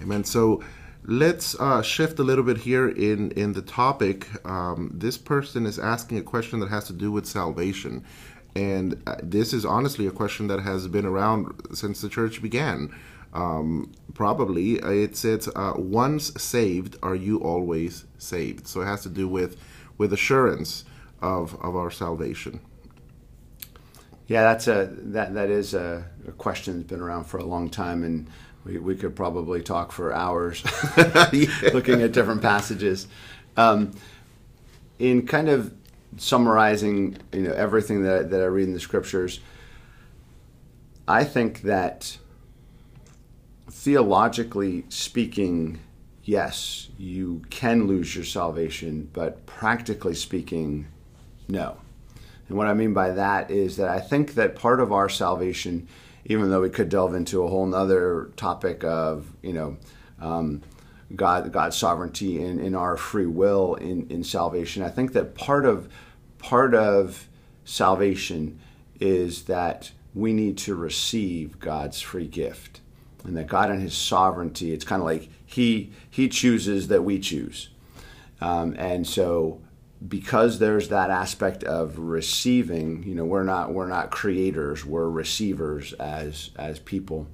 amen 0.01 0.23
so 0.23 0.63
let's 1.05 1.59
uh, 1.59 1.81
shift 1.81 2.19
a 2.19 2.23
little 2.23 2.43
bit 2.43 2.57
here 2.57 2.87
in 2.87 3.31
in 3.31 3.53
the 3.53 3.61
topic 3.61 4.27
um, 4.45 4.91
this 4.93 5.17
person 5.17 5.65
is 5.65 5.77
asking 5.77 6.17
a 6.17 6.23
question 6.23 6.59
that 6.59 6.69
has 6.69 6.85
to 6.85 6.93
do 6.93 7.11
with 7.11 7.25
salvation 7.25 8.03
and 8.55 9.01
uh, 9.07 9.15
this 9.21 9.53
is 9.53 9.65
honestly 9.65 10.07
a 10.07 10.11
question 10.11 10.47
that 10.47 10.59
has 10.59 10.87
been 10.87 11.05
around 11.05 11.53
since 11.73 12.01
the 12.01 12.09
church 12.09 12.41
began. 12.41 12.93
Um, 13.33 13.91
probably 14.13 14.73
it 14.73 15.17
says, 15.17 15.49
uh, 15.55 15.73
once 15.75 16.31
saved, 16.41 16.97
are 17.01 17.15
you 17.15 17.39
always 17.39 18.05
saved? 18.19 18.67
So 18.67 18.81
it 18.81 18.85
has 18.85 19.01
to 19.03 19.09
do 19.09 19.27
with 19.27 19.57
with 19.97 20.13
assurance 20.13 20.85
of 21.21 21.59
of 21.61 21.75
our 21.75 21.89
salvation. 21.89 22.59
Yeah, 24.27 24.43
that's 24.43 24.67
a 24.67 24.89
that 24.91 25.33
that 25.33 25.49
is 25.49 25.73
a, 25.73 26.05
a 26.27 26.31
question 26.33 26.77
that's 26.77 26.89
been 26.89 27.01
around 27.01 27.25
for 27.25 27.39
a 27.39 27.43
long 27.43 27.69
time, 27.69 28.03
and 28.03 28.29
we, 28.65 28.77
we 28.77 28.95
could 28.95 29.15
probably 29.15 29.61
talk 29.61 29.91
for 29.91 30.13
hours 30.13 30.63
looking 31.73 32.01
at 32.01 32.11
different 32.11 32.41
passages. 32.41 33.07
Um, 33.57 33.91
in 34.99 35.27
kind 35.27 35.49
of 35.49 35.73
summarizing 36.17 37.17
you 37.31 37.41
know 37.41 37.53
everything 37.53 38.03
that, 38.03 38.29
that 38.29 38.41
I 38.41 38.45
read 38.45 38.67
in 38.67 38.73
the 38.73 38.79
scriptures, 38.79 39.39
I 41.07 41.23
think 41.23 41.61
that 41.63 42.17
theologically 43.69 44.85
speaking, 44.89 45.79
yes, 46.23 46.89
you 46.97 47.41
can 47.49 47.87
lose 47.87 48.15
your 48.15 48.23
salvation, 48.23 49.09
but 49.11 49.45
practically 49.45 50.15
speaking, 50.15 50.87
no. 51.47 51.77
And 52.47 52.57
what 52.57 52.67
I 52.67 52.73
mean 52.73 52.93
by 52.93 53.11
that 53.11 53.51
is 53.51 53.77
that 53.77 53.89
I 53.89 53.99
think 53.99 54.35
that 54.35 54.55
part 54.55 54.79
of 54.79 54.91
our 54.91 55.09
salvation, 55.09 55.87
even 56.25 56.49
though 56.49 56.61
we 56.61 56.69
could 56.69 56.89
delve 56.89 57.15
into 57.15 57.43
a 57.43 57.47
whole 57.47 57.73
other 57.73 58.31
topic 58.35 58.83
of, 58.83 59.27
you 59.41 59.53
know, 59.53 59.77
um, 60.21 60.61
God, 61.15 61.51
God's 61.51 61.77
sovereignty 61.77 62.43
and 62.43 62.59
in 62.59 62.75
our 62.75 62.97
free 62.97 63.25
will 63.25 63.75
in, 63.75 64.07
in 64.09 64.23
salvation. 64.23 64.83
I 64.83 64.89
think 64.89 65.13
that 65.13 65.35
part 65.35 65.65
of 65.65 65.89
part 66.39 66.73
of 66.73 67.27
salvation 67.65 68.59
is 68.99 69.43
that 69.43 69.91
we 70.13 70.33
need 70.33 70.57
to 70.59 70.75
receive 70.75 71.59
God's 71.59 71.99
free 71.99 72.27
gift, 72.27 72.81
and 73.23 73.35
that 73.37 73.47
God 73.47 73.69
and 73.69 73.81
His 73.81 73.95
sovereignty. 73.95 74.73
It's 74.73 74.85
kind 74.85 75.01
of 75.01 75.05
like 75.05 75.29
He 75.45 75.91
He 76.09 76.29
chooses 76.29 76.87
that 76.87 77.03
we 77.03 77.19
choose, 77.19 77.69
um, 78.41 78.75
and 78.77 79.05
so 79.05 79.61
because 80.07 80.59
there's 80.59 80.89
that 80.89 81.09
aspect 81.09 81.63
of 81.63 81.97
receiving, 81.97 83.03
you 83.03 83.15
know, 83.15 83.25
we're 83.25 83.43
not 83.43 83.73
we're 83.73 83.87
not 83.87 84.11
creators, 84.11 84.85
we're 84.85 85.09
receivers 85.09 85.93
as 85.93 86.51
as 86.57 86.79
people, 86.79 87.27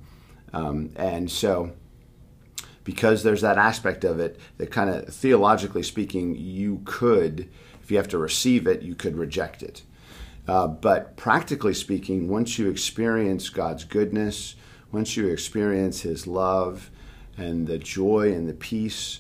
um, 0.54 0.92
and 0.96 1.30
so 1.30 1.72
because 2.84 3.24
there's 3.24 3.42
that 3.42 3.58
aspect 3.58 4.04
of 4.04 4.20
it 4.20 4.40
that 4.58 4.72
kind 4.72 4.90
of 4.90 5.14
theologically 5.14 5.84
speaking, 5.84 6.36
you 6.36 6.82
could, 6.86 7.48
if 7.84 7.92
you 7.92 7.98
have 7.98 8.08
to 8.08 8.18
receive 8.18 8.66
it, 8.66 8.82
you 8.82 8.96
could 8.96 9.16
reject 9.16 9.62
it. 9.62 9.84
Uh, 10.48 10.68
but 10.68 11.16
practically 11.16 11.74
speaking, 11.74 12.28
once 12.28 12.58
you 12.58 12.68
experience 12.68 13.50
God's 13.50 13.84
goodness, 13.84 14.56
once 14.92 15.16
you 15.16 15.28
experience 15.28 16.02
His 16.02 16.26
love 16.26 16.90
and 17.38 17.68
the 17.68 17.78
joy 17.78 18.34
and 18.34 18.50
the 18.50 18.56
peace 18.56 19.20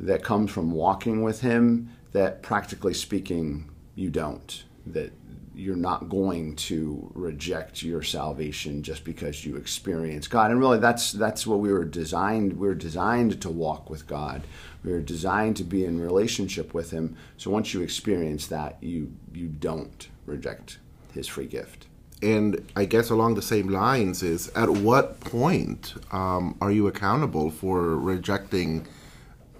that 0.00 0.24
comes 0.24 0.50
from 0.50 0.72
walking 0.72 1.22
with 1.22 1.42
Him, 1.42 1.95
that 2.16 2.42
practically 2.42 2.94
speaking, 2.94 3.68
you 3.94 4.08
don't. 4.08 4.64
That 4.86 5.12
you're 5.54 5.76
not 5.76 6.08
going 6.08 6.54
to 6.54 7.10
reject 7.14 7.82
your 7.82 8.02
salvation 8.02 8.82
just 8.82 9.04
because 9.04 9.44
you 9.44 9.56
experience 9.56 10.26
God. 10.26 10.50
And 10.50 10.58
really 10.58 10.78
that's 10.78 11.12
that's 11.12 11.46
what 11.46 11.60
we 11.60 11.70
were 11.72 11.84
designed 11.84 12.54
we 12.54 12.68
were 12.68 12.74
designed 12.74 13.40
to 13.42 13.50
walk 13.50 13.90
with 13.90 14.06
God. 14.06 14.42
We 14.82 14.92
were 14.92 15.00
designed 15.00 15.56
to 15.58 15.64
be 15.64 15.84
in 15.84 16.00
relationship 16.00 16.72
with 16.72 16.90
him. 16.90 17.16
So 17.36 17.50
once 17.50 17.74
you 17.74 17.82
experience 17.82 18.46
that, 18.46 18.78
you 18.80 19.12
you 19.34 19.48
don't 19.48 20.08
reject 20.24 20.78
his 21.12 21.26
free 21.26 21.46
gift. 21.46 21.86
And 22.22 22.66
I 22.74 22.86
guess 22.86 23.10
along 23.10 23.34
the 23.34 23.42
same 23.42 23.68
lines 23.68 24.22
is 24.22 24.48
at 24.56 24.70
what 24.70 25.20
point 25.20 25.94
um, 26.12 26.56
are 26.62 26.72
you 26.72 26.86
accountable 26.86 27.50
for 27.50 27.98
rejecting 27.98 28.86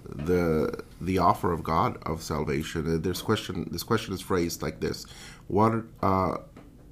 the 0.09 0.83
the 1.01 1.17
offer 1.17 1.51
of 1.51 1.63
God 1.63 1.97
of 2.03 2.21
salvation? 2.21 2.95
Uh, 2.95 2.97
this 2.99 3.21
question 3.21 3.67
this 3.71 3.83
question 3.83 4.13
is 4.13 4.21
phrased 4.21 4.61
like 4.61 4.79
this: 4.79 5.05
What 5.47 5.83
uh, 6.01 6.37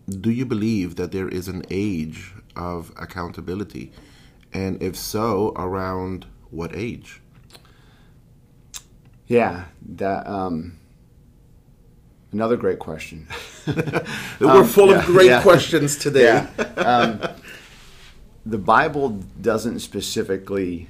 do 0.10 0.32
you 0.32 0.46
believe 0.46 0.96
that 0.96 1.12
there 1.12 1.30
is 1.30 1.48
an 1.48 1.64
age 1.70 2.34
of 2.56 2.92
accountability, 2.98 3.92
and 4.54 4.82
if 4.82 4.96
so, 4.96 5.54
around 5.56 6.26
what 6.52 6.76
age? 6.76 7.22
Yeah, 9.28 9.66
that. 9.98 10.28
Um, 10.28 10.78
another 12.32 12.58
great 12.58 12.80
question. 12.80 13.28
We're 14.40 14.50
um, 14.50 14.66
full 14.66 14.90
yeah, 14.90 15.00
of 15.00 15.06
great 15.06 15.30
yeah. 15.30 15.42
questions 15.42 15.96
today. 16.06 16.48
Yeah. 16.58 16.64
Um, 16.76 17.22
the 18.46 18.58
Bible 18.60 19.10
doesn't 19.42 19.80
specifically 19.80 20.88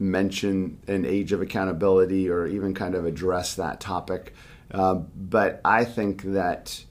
mention 0.00 0.80
an 0.88 1.04
age 1.04 1.30
of 1.30 1.42
accountability 1.42 2.28
or 2.28 2.46
even 2.46 2.74
kind 2.74 2.94
of 2.94 3.04
address 3.04 3.54
that 3.54 3.80
topic. 3.80 4.34
Uh, 4.72 4.94
but 4.94 5.60
I 5.64 5.84
think 5.84 6.22
that 6.22 6.84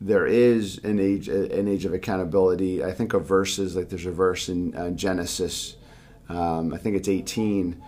there 0.00 0.26
is 0.26 0.78
an 0.78 0.98
age 0.98 1.28
an 1.28 1.68
age 1.68 1.84
of 1.84 1.94
accountability. 1.94 2.84
I 2.84 2.92
think 2.92 3.14
of 3.14 3.24
verses 3.26 3.76
like 3.76 3.88
there's 3.88 4.06
a 4.06 4.12
verse 4.12 4.48
in 4.48 4.74
uh, 4.74 4.90
Genesis, 4.90 5.76
um, 6.28 6.74
I 6.74 6.78
think 6.78 6.96
it's 6.96 7.08
18, 7.08 7.80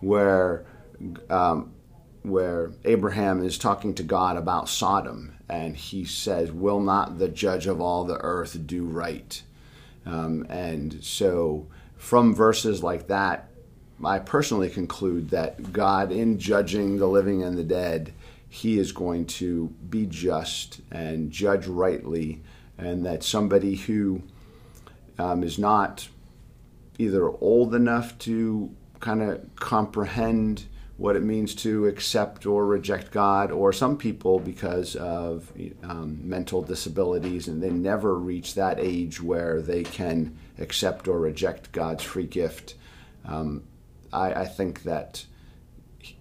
where 0.00 0.66
um, 1.30 1.72
where 2.22 2.72
Abraham 2.84 3.44
is 3.44 3.56
talking 3.56 3.94
to 3.94 4.02
God 4.02 4.36
about 4.36 4.68
Sodom, 4.68 5.38
and 5.48 5.74
he 5.74 6.04
says, 6.04 6.52
"Will 6.52 6.80
not 6.80 7.18
the 7.18 7.28
judge 7.28 7.66
of 7.66 7.80
all 7.80 8.04
the 8.04 8.18
earth 8.18 8.66
do 8.66 8.84
right?" 8.84 9.42
Um, 10.04 10.44
and 10.50 11.02
so, 11.02 11.68
from 11.96 12.34
verses 12.34 12.82
like 12.82 13.06
that, 13.06 13.48
I 14.04 14.18
personally 14.18 14.68
conclude 14.68 15.30
that 15.30 15.72
God, 15.72 16.10
in 16.10 16.38
judging 16.38 16.98
the 16.98 17.06
living 17.06 17.42
and 17.42 17.56
the 17.56 17.64
dead, 17.64 18.12
He 18.48 18.78
is 18.78 18.92
going 18.92 19.26
to 19.26 19.68
be 19.88 20.06
just 20.06 20.80
and 20.90 21.30
judge 21.30 21.66
rightly, 21.66 22.40
and 22.78 23.06
that 23.06 23.22
somebody 23.22 23.76
who 23.76 24.22
um, 25.18 25.42
is 25.42 25.58
not 25.58 26.08
either 26.98 27.28
old 27.28 27.74
enough 27.74 28.18
to 28.18 28.74
kind 29.00 29.22
of 29.22 29.40
comprehend 29.56 30.64
what 30.96 31.16
it 31.16 31.22
means 31.22 31.54
to 31.54 31.86
accept 31.86 32.46
or 32.46 32.64
reject 32.64 33.10
God, 33.10 33.50
or 33.50 33.72
some 33.72 33.96
people 33.96 34.38
because 34.38 34.94
of 34.94 35.50
um, 35.82 36.20
mental 36.22 36.62
disabilities 36.62 37.48
and 37.48 37.62
they 37.62 37.70
never 37.70 38.14
reach 38.14 38.54
that 38.54 38.78
age 38.78 39.20
where 39.20 39.60
they 39.60 39.82
can 39.82 40.36
accept 40.58 41.08
or 41.08 41.18
reject 41.18 41.72
God's 41.72 42.04
free 42.04 42.26
gift. 42.26 42.76
Um, 43.24 43.64
I, 44.12 44.32
I 44.32 44.44
think 44.46 44.82
that 44.84 45.24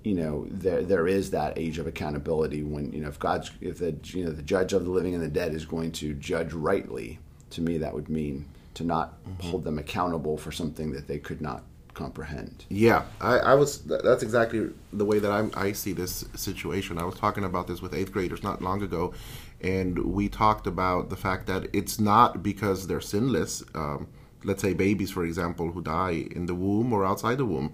you 0.04 0.14
know 0.14 0.46
there 0.50 0.84
there 0.84 1.08
is 1.08 1.32
that 1.32 1.58
age 1.58 1.80
of 1.80 1.88
accountability 1.88 2.64
when 2.64 2.92
you 2.92 3.02
know 3.02 3.10
if 3.10 3.20
God's 3.20 3.52
if 3.62 3.80
the 3.80 3.96
you 4.04 4.26
know 4.26 4.32
the 4.32 4.44
judge 4.44 4.74
of 4.74 4.86
the 4.86 4.92
living 4.92 5.16
and 5.16 5.24
the 5.24 5.28
dead 5.28 5.54
is 5.54 5.66
going 5.66 5.92
to 5.94 6.14
judge 6.14 6.54
rightly 6.54 7.20
to 7.52 7.62
me 7.62 7.78
that 7.80 7.94
would 7.94 8.10
mean 8.10 8.46
to 8.76 8.84
not 8.84 9.24
mm-hmm. 9.24 9.50
hold 9.50 9.64
them 9.64 9.78
accountable 9.78 10.38
for 10.38 10.52
something 10.52 10.92
that 10.92 11.08
they 11.08 11.20
could 11.20 11.42
not 11.42 11.64
comprehend 11.94 12.66
yeah 12.70 13.04
I, 13.20 13.38
I 13.40 13.54
was 13.56 13.80
that's 13.82 14.24
exactly 14.24 14.70
the 14.94 15.04
way 15.04 15.20
that 15.20 15.30
I'm, 15.30 15.52
i 15.56 15.74
see 15.74 15.92
this 15.92 16.24
situation 16.36 16.98
i 16.98 17.04
was 17.04 17.16
talking 17.16 17.44
about 17.44 17.68
this 17.68 17.82
with 17.82 17.94
eighth 17.94 18.14
graders 18.14 18.44
not 18.44 18.62
long 18.62 18.82
ago 18.82 19.14
and 19.60 19.98
we 20.00 20.30
talked 20.30 20.68
about 20.68 21.10
the 21.10 21.18
fact 21.18 21.48
that 21.48 21.68
it's 21.74 22.00
not 22.00 22.42
because 22.42 22.88
they're 22.88 23.02
sinless 23.02 23.62
um, 23.76 24.08
let's 24.44 24.62
say 24.62 24.74
babies, 24.74 25.12
for 25.12 25.24
example, 25.26 25.72
who 25.72 25.82
die 25.82 26.28
in 26.32 26.46
the 26.46 26.56
womb 26.56 26.94
or 26.94 27.06
outside 27.06 27.38
the 27.38 27.46
womb, 27.46 27.74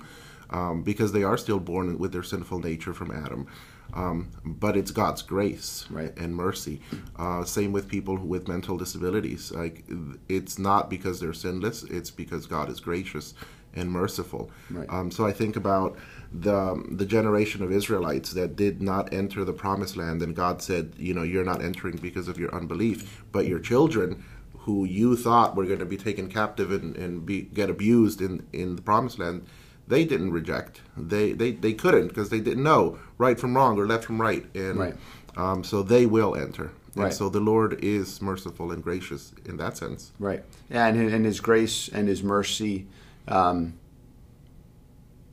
um, 0.49 0.83
because 0.83 1.11
they 1.11 1.23
are 1.23 1.37
still 1.37 1.59
born 1.59 1.97
with 1.97 2.11
their 2.11 2.23
sinful 2.23 2.59
nature 2.59 2.93
from 2.93 3.11
Adam. 3.11 3.47
Um, 3.93 4.29
but 4.43 4.75
it's 4.75 4.91
God's 4.91 5.21
grace 5.21 5.85
right. 5.89 6.15
and 6.17 6.35
mercy. 6.35 6.81
Uh, 7.17 7.43
same 7.45 7.71
with 7.71 7.87
people 7.87 8.17
with 8.17 8.47
mental 8.47 8.77
disabilities. 8.77 9.51
Like 9.51 9.85
it's 10.27 10.59
not 10.59 10.89
because 10.89 11.19
they're 11.19 11.33
sinless; 11.33 11.83
it's 11.83 12.11
because 12.11 12.45
God 12.47 12.69
is 12.69 12.79
gracious 12.79 13.33
and 13.73 13.91
merciful. 13.91 14.51
Right. 14.69 14.89
Um, 14.89 15.11
so 15.11 15.25
I 15.25 15.31
think 15.31 15.55
about 15.55 15.97
the 16.33 16.83
the 16.91 17.05
generation 17.05 17.63
of 17.63 17.71
Israelites 17.71 18.31
that 18.33 18.55
did 18.55 18.81
not 18.81 19.13
enter 19.13 19.45
the 19.45 19.53
promised 19.53 19.95
land, 19.95 20.21
and 20.21 20.35
God 20.35 20.61
said, 20.61 20.93
you 20.97 21.13
know, 21.13 21.23
you're 21.23 21.45
not 21.45 21.63
entering 21.63 21.97
because 21.97 22.27
of 22.27 22.37
your 22.37 22.53
unbelief, 22.53 23.23
but 23.31 23.47
your 23.47 23.59
children 23.59 24.23
who 24.67 24.83
you 24.83 25.15
thought 25.15 25.55
were 25.55 25.65
going 25.65 25.79
to 25.79 25.85
be 25.85 25.95
taken 25.95 26.27
captive 26.27 26.73
and, 26.73 26.93
and 26.97 27.25
be, 27.25 27.43
get 27.43 27.69
abused 27.69 28.19
in, 28.21 28.45
in 28.51 28.75
the 28.75 28.81
promised 28.81 29.17
land, 29.17 29.47
they 29.87 30.03
didn't 30.03 30.33
reject. 30.33 30.81
They 30.97 31.31
they, 31.31 31.53
they 31.53 31.71
couldn't 31.71 32.09
because 32.09 32.29
they 32.29 32.41
didn't 32.41 32.63
know 32.63 32.99
right 33.17 33.39
from 33.39 33.55
wrong 33.55 33.79
or 33.79 33.87
left 33.87 34.03
from 34.03 34.19
right. 34.19 34.45
And 34.53 34.77
right. 34.77 34.95
Um, 35.37 35.63
so 35.63 35.83
they 35.83 36.05
will 36.05 36.35
enter. 36.35 36.71
And 36.95 37.03
right. 37.03 37.13
so 37.13 37.29
the 37.29 37.39
Lord 37.39 37.81
is 37.81 38.21
merciful 38.21 38.73
and 38.73 38.83
gracious 38.83 39.31
in 39.45 39.55
that 39.55 39.77
sense. 39.77 40.11
Right. 40.19 40.43
Yeah, 40.69 40.87
and, 40.87 40.99
and 41.13 41.23
His 41.23 41.39
grace 41.39 41.87
and 41.87 42.09
His 42.09 42.21
mercy 42.21 42.87
um, 43.29 43.75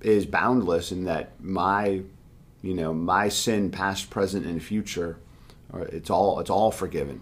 is 0.00 0.26
boundless 0.26 0.92
in 0.92 1.04
that 1.04 1.32
my, 1.40 2.02
you 2.62 2.74
know, 2.74 2.94
my 2.94 3.28
sin, 3.30 3.72
past, 3.72 4.10
present, 4.10 4.46
and 4.46 4.62
future, 4.62 5.16
it's 5.74 6.08
all 6.08 6.38
it's 6.38 6.50
all 6.50 6.70
forgiven 6.70 7.20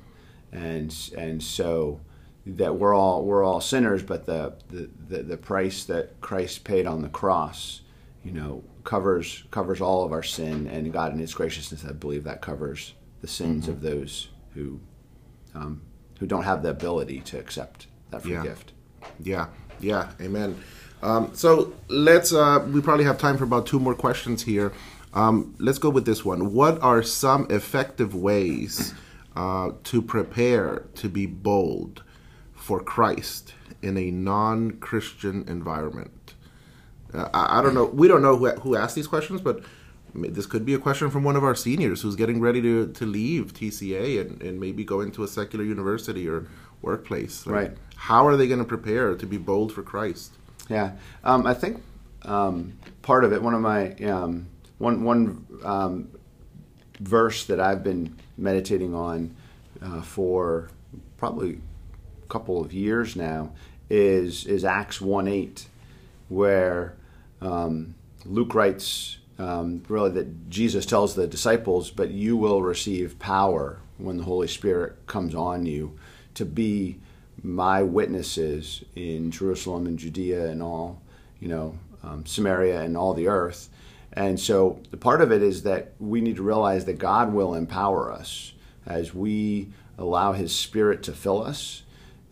and 0.53 0.95
and 1.17 1.43
so 1.43 2.01
that 2.47 2.77
we're 2.77 2.95
all 2.95 3.25
we're 3.25 3.45
all 3.45 3.61
sinners, 3.61 4.03
but 4.03 4.27
the, 4.27 4.55
the, 4.69 4.91
the, 5.09 5.23
the, 5.23 5.37
price 5.37 5.85
that 5.85 6.21
Christ 6.21 6.65
paid 6.65 6.87
on 6.87 7.03
the 7.03 7.09
cross, 7.09 7.83
you 8.25 8.33
know, 8.33 8.65
covers 8.85 9.45
covers 9.51 9.81
all 9.81 10.05
of 10.05 10.13
our 10.13 10.23
sin, 10.23 10.67
and 10.67 10.93
God 10.93 11.13
in 11.13 11.19
His 11.19 11.35
graciousness, 11.35 11.85
I 11.85 11.93
believe 11.93 12.25
that 12.25 12.41
covers 12.41 12.95
the 13.21 13.29
sins 13.29 13.65
mm-hmm. 13.65 13.73
of 13.73 13.81
those 13.81 14.29
who 14.55 14.81
um, 15.55 15.83
who 16.19 16.27
don't 16.27 16.45
have 16.45 16.63
the 16.63 16.71
ability 16.71 17.21
to 17.21 17.39
accept 17.39 17.87
that 18.11 18.23
free 18.23 18.33
yeah. 18.33 18.43
gift. 18.43 18.73
Yeah, 19.21 19.47
yeah, 19.81 20.11
Amen. 20.21 20.61
Um, 21.03 21.31
so 21.35 21.73
let's. 21.89 22.33
Uh, 22.33 22.67
we 22.73 22.81
probably 22.81 23.05
have 23.05 23.19
time 23.19 23.37
for 23.37 23.45
about 23.45 23.67
two 23.67 23.81
more 23.81 23.95
questions 23.95 24.43
here. 24.43 24.73
Um, 25.15 25.55
let's 25.59 25.79
go 25.79 25.91
with 25.91 26.07
this 26.07 26.25
one. 26.25 26.55
What 26.55 26.81
are 26.83 27.03
some 27.03 27.47
effective 27.51 28.15
ways? 28.15 28.95
Uh, 29.37 29.71
to 29.85 30.03
prepare 30.03 30.85
to 30.95 31.09
be 31.09 31.27
bold 31.27 32.03
for 32.55 32.81
Christ 32.81 33.55
in 33.83 33.97
a 33.97 34.11
non 34.11 34.73
Christian 34.73 35.45
environment? 35.49 36.35
Uh, 37.13 37.29
I, 37.35 37.59
I, 37.59 37.63
don't 37.63 37.75
know. 37.75 37.87
We 37.87 38.09
don't 38.09 38.23
know 38.23 38.37
who, 38.37 38.51
who 38.51 38.77
asked 38.77 38.95
these 38.95 39.07
questions, 39.07 39.41
but 39.41 39.63
this 40.15 40.47
could 40.47 40.65
be 40.65 40.75
a 40.75 40.79
question 40.79 41.11
from 41.11 41.25
one 41.25 41.37
of 41.37 41.45
our 41.45 41.55
seniors 41.55 42.03
who's 42.03 42.17
getting 42.17 42.41
ready 42.41 42.61
to, 42.63 42.93
to 42.93 43.07
leave 43.07 43.55
TCA 43.55 44.21
and, 44.21 44.43
and 44.43 44.61
maybe 44.61 44.85
go 44.85 45.01
into 45.01 45.25
a 45.25 45.29
secular 45.29 45.65
university 45.65 46.29
or 46.29 46.47
workplace. 46.83 47.47
Like, 47.47 47.55
right. 47.55 47.77
How 47.97 48.27
are 48.27 48.37
they 48.37 48.47
going 48.47 48.59
to 48.59 48.65
prepare 48.65 49.15
to 49.15 49.27
be 49.27 49.39
bold 49.39 49.73
for 49.73 49.83
Christ? 49.83 50.33
Yeah. 50.69 50.93
Um, 51.25 51.47
I 51.47 51.55
think 51.55 51.83
um, 52.23 52.79
part 53.01 53.25
of 53.25 53.33
it, 53.33 53.43
one 53.43 53.55
of 53.55 53.61
my, 53.61 53.95
um, 53.95 54.49
one, 54.79 55.05
one 55.05 55.47
um, 55.65 56.09
verse 57.01 57.45
that 57.47 57.61
I've 57.61 57.83
been 57.83 58.17
meditating 58.37 58.95
on 58.95 59.35
uh, 59.81 60.03
for 60.03 60.71
probably 61.17 61.61
a 62.25 62.29
couple 62.29 62.61
of 62.61 62.73
years 62.73 63.17
now 63.17 63.53
is 63.91 64.47
is 64.47 64.65
Acts 64.65 65.01
one 65.01 65.29
eight, 65.29 65.67
where 66.29 66.95
um, 67.41 67.95
Luke 68.25 68.55
writes 68.55 69.19
um, 69.39 69.83
really 69.89 70.11
that 70.11 70.49
Jesus 70.51 70.87
tells 70.87 71.15
the 71.15 71.27
disciples, 71.27 71.91
"But 71.91 72.11
you 72.11 72.37
will 72.37 72.63
receive 72.63 73.19
power 73.19 73.79
when 73.99 74.17
the 74.17 74.25
Holy 74.25 74.49
Spirit 74.49 75.07
comes 75.07 75.35
on 75.35 75.67
you 75.67 75.99
to 76.35 76.45
be 76.45 76.99
my 77.43 77.83
witnesses 77.83 78.85
in 78.95 79.31
Jerusalem 79.31 79.87
and 79.87 79.99
Judea 79.99 80.49
and 80.49 80.63
all 80.63 81.03
you 81.41 81.49
know 81.49 81.79
um, 82.03 82.25
Samaria 82.27 82.83
and 82.83 82.97
all 82.97 83.15
the 83.15 83.29
earth. 83.29 83.69
And 84.13 84.39
so 84.39 84.81
the 84.91 84.97
part 84.97 85.23
of 85.23 85.33
it 85.33 85.43
is 85.43 85.63
that 85.63 85.93
we 85.99 86.21
need 86.21 86.37
to 86.37 86.43
realize 86.43 86.85
that 86.85 86.99
God 86.99 87.33
will 87.33 87.55
empower 87.55 88.13
us 88.13 88.53
as 88.87 89.15
we 89.15 89.71
allow 89.99 90.33
His 90.33 90.55
Spirit 90.55 91.03
to 91.05 91.13
fill 91.13 91.43
us. 91.43 91.83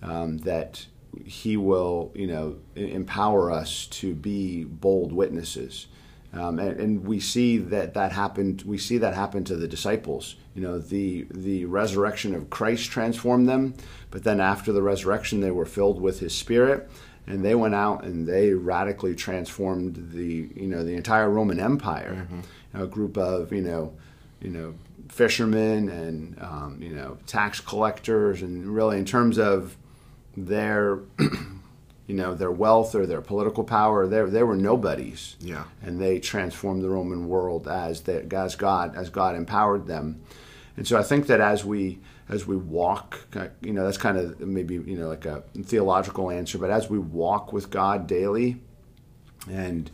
Um, 0.02 0.38
that 0.38 0.86
He 1.24 1.56
will, 1.56 2.10
you 2.14 2.26
know, 2.26 2.56
empower 2.74 3.50
us 3.50 3.86
to 3.86 4.14
be 4.14 4.64
bold 4.64 5.12
witnesses. 5.12 5.86
Um, 6.32 6.58
and, 6.60 6.80
and, 6.80 7.04
we 7.04 7.18
see 7.18 7.58
that 7.58 7.94
that 7.94 8.12
happened. 8.12 8.62
We 8.62 8.78
see 8.78 8.98
that 8.98 9.14
happen 9.14 9.42
to 9.44 9.56
the 9.56 9.66
disciples. 9.66 10.36
You 10.54 10.62
know, 10.62 10.78
the 10.78 11.26
the 11.30 11.64
resurrection 11.64 12.36
of 12.36 12.50
Christ 12.50 12.88
transformed 12.88 13.48
them, 13.48 13.74
but 14.12 14.22
then 14.22 14.40
after 14.40 14.72
the 14.72 14.82
resurrection, 14.82 15.40
they 15.40 15.50
were 15.50 15.66
filled 15.66 16.00
with 16.00 16.20
His 16.20 16.32
Spirit, 16.32 16.88
and 17.30 17.44
they 17.44 17.54
went 17.54 17.74
out 17.74 18.04
and 18.04 18.26
they 18.26 18.52
radically 18.52 19.14
transformed 19.14 20.10
the 20.12 20.48
you 20.54 20.66
know 20.66 20.84
the 20.84 20.94
entire 20.94 21.30
Roman 21.30 21.60
Empire. 21.60 22.26
Mm-hmm. 22.30 22.82
A 22.82 22.86
group 22.86 23.16
of 23.16 23.52
you 23.52 23.62
know 23.62 23.92
you 24.40 24.50
know 24.50 24.74
fishermen 25.08 25.88
and 25.88 26.40
um, 26.40 26.78
you 26.80 26.94
know 26.94 27.18
tax 27.26 27.60
collectors, 27.60 28.42
and 28.42 28.66
really 28.66 28.98
in 28.98 29.04
terms 29.04 29.38
of 29.38 29.76
their 30.36 31.00
you 32.06 32.14
know 32.14 32.34
their 32.34 32.50
wealth 32.50 32.94
or 32.94 33.06
their 33.06 33.20
political 33.20 33.64
power. 33.64 34.06
They 34.06 34.22
they 34.24 34.42
were 34.42 34.56
nobodies. 34.56 35.36
Yeah, 35.40 35.64
and 35.82 36.00
they 36.00 36.18
transformed 36.18 36.82
the 36.82 36.90
Roman 36.90 37.28
world 37.28 37.68
as 37.68 38.02
the, 38.02 38.26
as 38.34 38.56
God 38.56 38.96
as 38.96 39.10
God 39.10 39.36
empowered 39.36 39.86
them. 39.86 40.20
And 40.76 40.86
so 40.86 40.98
I 40.98 41.02
think 41.02 41.26
that 41.26 41.40
as 41.40 41.64
we 41.64 41.98
as 42.30 42.46
we 42.46 42.56
walk, 42.56 43.26
you 43.60 43.72
know, 43.72 43.84
that's 43.84 43.98
kind 43.98 44.16
of 44.16 44.40
maybe 44.40 44.74
you 44.74 44.96
know 44.96 45.08
like 45.08 45.26
a 45.26 45.42
theological 45.64 46.30
answer, 46.30 46.58
but 46.58 46.70
as 46.70 46.88
we 46.88 46.98
walk 46.98 47.52
with 47.52 47.70
God 47.70 48.06
daily, 48.06 48.60
and 49.50 49.90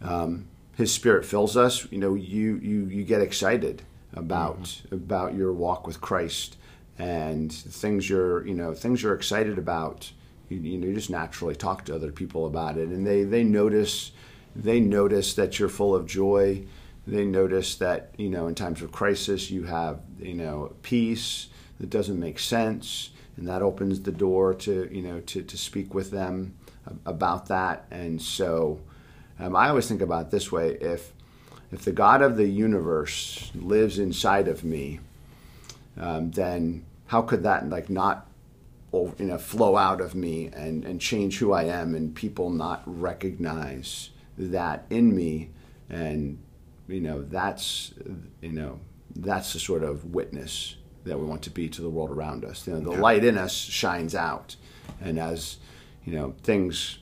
um, 0.00 0.46
His 0.76 0.92
Spirit 0.94 1.24
fills 1.24 1.56
us, 1.56 1.90
you 1.90 1.98
know, 1.98 2.14
you 2.14 2.56
you 2.62 2.84
you 2.86 3.04
get 3.04 3.20
excited 3.20 3.82
about 4.14 4.62
mm-hmm. 4.62 4.94
about 4.94 5.34
your 5.34 5.52
walk 5.52 5.86
with 5.86 6.00
Christ 6.00 6.56
and 6.96 7.52
things 7.52 8.08
you're 8.08 8.46
you 8.46 8.54
know 8.54 8.72
things 8.72 9.02
you're 9.02 9.14
excited 9.14 9.58
about. 9.58 10.12
You, 10.48 10.58
you 10.58 10.78
know 10.78 10.86
you 10.86 10.94
just 10.94 11.10
naturally 11.10 11.56
talk 11.56 11.84
to 11.86 11.94
other 11.94 12.12
people 12.12 12.46
about 12.46 12.76
it 12.76 12.88
and 12.88 13.06
they 13.06 13.24
they 13.24 13.44
notice 13.44 14.12
they 14.54 14.80
notice 14.80 15.34
that 15.34 15.58
you're 15.58 15.68
full 15.68 15.94
of 15.94 16.06
joy. 16.06 16.64
They 17.06 17.24
notice 17.24 17.76
that 17.76 18.14
you 18.16 18.28
know 18.28 18.46
in 18.46 18.54
times 18.54 18.80
of 18.82 18.92
crisis 18.92 19.50
you 19.50 19.64
have 19.64 20.00
you 20.20 20.34
know 20.34 20.74
peace 20.82 21.48
that 21.80 21.90
doesn't 21.90 22.20
make 22.20 22.38
sense 22.38 23.10
and 23.36 23.48
that 23.48 23.62
opens 23.62 24.00
the 24.02 24.12
door 24.12 24.54
to 24.54 24.88
you 24.92 25.02
know 25.02 25.20
to, 25.20 25.42
to 25.42 25.56
speak 25.56 25.94
with 25.94 26.10
them 26.10 26.54
about 27.04 27.46
that. 27.46 27.86
And 27.90 28.20
so 28.20 28.80
um, 29.38 29.56
i 29.56 29.68
always 29.68 29.88
think 29.88 30.02
about 30.02 30.30
this 30.30 30.52
way 30.52 30.76
if 30.80 31.12
if 31.72 31.84
the 31.84 31.92
god 31.92 32.20
of 32.20 32.36
the 32.36 32.48
universe 32.48 33.50
lives 33.54 33.98
inside 33.98 34.48
of 34.48 34.64
me 34.64 35.00
um, 35.96 36.30
then 36.32 36.84
how 37.06 37.22
could 37.22 37.42
that 37.42 37.68
like 37.68 37.90
not 37.90 38.26
you 38.92 39.14
know 39.18 39.38
flow 39.38 39.76
out 39.76 40.00
of 40.00 40.14
me 40.14 40.50
and 40.52 40.84
and 40.84 41.00
change 41.00 41.38
who 41.38 41.52
I 41.52 41.64
am 41.64 41.94
and 41.94 42.14
people 42.14 42.50
not 42.50 42.82
recognize 42.86 44.10
that 44.38 44.84
in 44.90 45.14
me? 45.14 45.50
And 45.88 46.38
you 46.88 47.00
know 47.00 47.22
that's 47.22 47.92
you 48.40 48.52
know 48.52 48.80
that's 49.14 49.52
the 49.52 49.58
sort 49.58 49.82
of 49.82 50.14
witness 50.14 50.76
that 51.04 51.18
we 51.18 51.26
want 51.26 51.42
to 51.42 51.50
be 51.50 51.68
to 51.68 51.82
the 51.82 51.90
world 51.90 52.10
around 52.10 52.44
us 52.44 52.66
you 52.66 52.72
know 52.72 52.80
the 52.80 52.92
yeah. 52.92 53.00
light 53.00 53.24
in 53.24 53.38
us 53.38 53.52
shines 53.52 54.14
out 54.14 54.56
and 55.00 55.18
as 55.18 55.58
you 56.04 56.14
know 56.14 56.34
things 56.42 56.98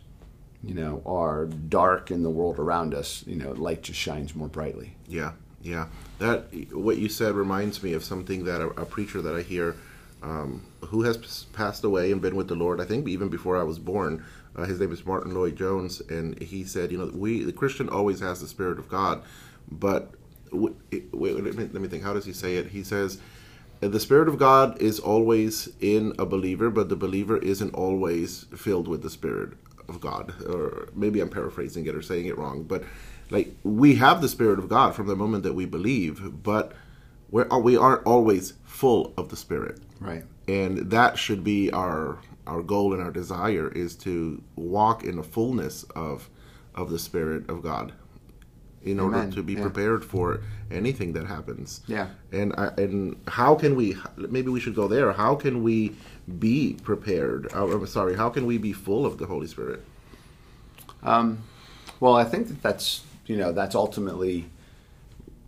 you 0.62 0.74
know 0.74 1.02
are 1.06 1.46
dark 1.46 2.10
in 2.10 2.22
the 2.22 2.30
world 2.30 2.58
around 2.58 2.94
us 2.94 3.24
you 3.26 3.36
know 3.36 3.52
light 3.52 3.82
just 3.82 3.98
shines 3.98 4.34
more 4.34 4.48
brightly 4.48 4.96
yeah 5.06 5.32
yeah 5.62 5.86
that 6.18 6.46
what 6.72 6.98
you 6.98 7.08
said 7.08 7.34
reminds 7.34 7.82
me 7.82 7.92
of 7.92 8.04
something 8.04 8.44
that 8.44 8.60
a, 8.60 8.66
a 8.80 8.84
preacher 8.84 9.20
that 9.22 9.34
i 9.34 9.42
hear 9.42 9.74
um, 10.22 10.64
who 10.80 11.02
has 11.02 11.44
passed 11.52 11.84
away 11.84 12.12
and 12.12 12.20
been 12.20 12.36
with 12.36 12.48
the 12.48 12.54
Lord, 12.54 12.80
I 12.80 12.84
think 12.84 13.08
even 13.08 13.28
before 13.28 13.56
I 13.56 13.62
was 13.62 13.78
born. 13.78 14.24
Uh, 14.56 14.64
his 14.64 14.80
name 14.80 14.90
is 14.90 15.06
Martyn 15.06 15.34
Lloyd-Jones, 15.34 16.00
and 16.08 16.40
he 16.42 16.64
said, 16.64 16.90
you 16.90 16.98
know, 16.98 17.10
we 17.14 17.44
the 17.44 17.52
Christian 17.52 17.88
always 17.88 18.18
has 18.20 18.40
the 18.40 18.48
Spirit 18.48 18.78
of 18.78 18.88
God, 18.88 19.22
but 19.70 20.10
wait, 20.50 20.74
wait, 21.12 21.34
let, 21.34 21.44
me, 21.44 21.52
let 21.52 21.74
me 21.74 21.86
think. 21.86 22.02
How 22.02 22.12
does 22.12 22.24
he 22.24 22.32
say 22.32 22.56
it? 22.56 22.66
He 22.66 22.82
says, 22.82 23.20
Uh, 23.82 23.88
the 23.88 24.00
Spirit 24.00 24.28
of 24.28 24.38
God 24.38 24.80
is 24.80 24.98
always 24.98 25.68
in 25.80 26.12
a 26.18 26.26
believer, 26.26 26.70
but 26.70 26.88
the 26.88 26.96
believer 26.96 27.36
isn't 27.38 27.74
always 27.74 28.46
filled 28.56 28.88
with 28.88 29.02
the 29.02 29.10
Spirit 29.10 29.52
of 29.88 30.00
God. 30.00 30.34
Or 30.46 30.88
maybe 30.94 31.20
I'm 31.20 31.30
paraphrasing 31.30 31.86
it 31.86 31.94
or 31.94 32.02
saying 32.02 32.26
it 32.26 32.38
wrong, 32.38 32.64
but 32.64 32.84
like 33.30 33.54
we 33.62 33.96
have 33.96 34.20
the 34.20 34.28
Spirit 34.28 34.58
of 34.58 34.68
God 34.68 34.94
from 34.94 35.06
the 35.06 35.16
moment 35.16 35.42
that 35.44 35.54
we 35.54 35.66
believe, 35.66 36.42
but 36.42 36.72
we're, 37.30 37.46
we 37.58 37.76
aren't 37.76 38.06
always 38.06 38.54
full 38.64 39.12
of 39.16 39.28
the 39.28 39.36
Spirit. 39.36 39.80
Right. 40.00 40.24
And 40.46 40.90
that 40.90 41.18
should 41.18 41.44
be 41.44 41.70
our 41.72 42.18
our 42.46 42.62
goal 42.62 42.94
and 42.94 43.02
our 43.02 43.10
desire 43.10 43.70
is 43.70 43.94
to 43.94 44.42
walk 44.56 45.04
in 45.04 45.16
the 45.16 45.22
fullness 45.22 45.82
of 45.94 46.30
of 46.74 46.90
the 46.90 46.98
Spirit 46.98 47.48
of 47.50 47.62
God 47.62 47.92
in 48.84 49.00
Amen. 49.00 49.20
order 49.20 49.36
to 49.36 49.42
be 49.42 49.54
yeah. 49.54 49.62
prepared 49.62 50.04
for 50.04 50.40
anything 50.70 51.12
that 51.14 51.26
happens. 51.26 51.80
Yeah. 51.86 52.08
And 52.32 52.54
I, 52.56 52.68
and 52.76 53.16
how 53.26 53.54
can 53.54 53.76
we? 53.76 53.96
Maybe 54.16 54.48
we 54.50 54.60
should 54.60 54.74
go 54.74 54.88
there. 54.88 55.12
How 55.12 55.34
can 55.34 55.62
we 55.62 55.94
be 56.38 56.76
prepared? 56.82 57.52
Uh, 57.52 57.84
sorry. 57.86 58.16
How 58.16 58.28
can 58.28 58.46
we 58.46 58.58
be 58.58 58.72
full 58.72 59.06
of 59.06 59.18
the 59.18 59.26
Holy 59.26 59.46
Spirit? 59.46 59.82
Um, 61.02 61.42
well, 62.00 62.14
I 62.14 62.24
think 62.24 62.48
that 62.48 62.62
that's 62.62 63.02
you 63.26 63.36
know 63.36 63.52
that's 63.52 63.74
ultimately 63.74 64.46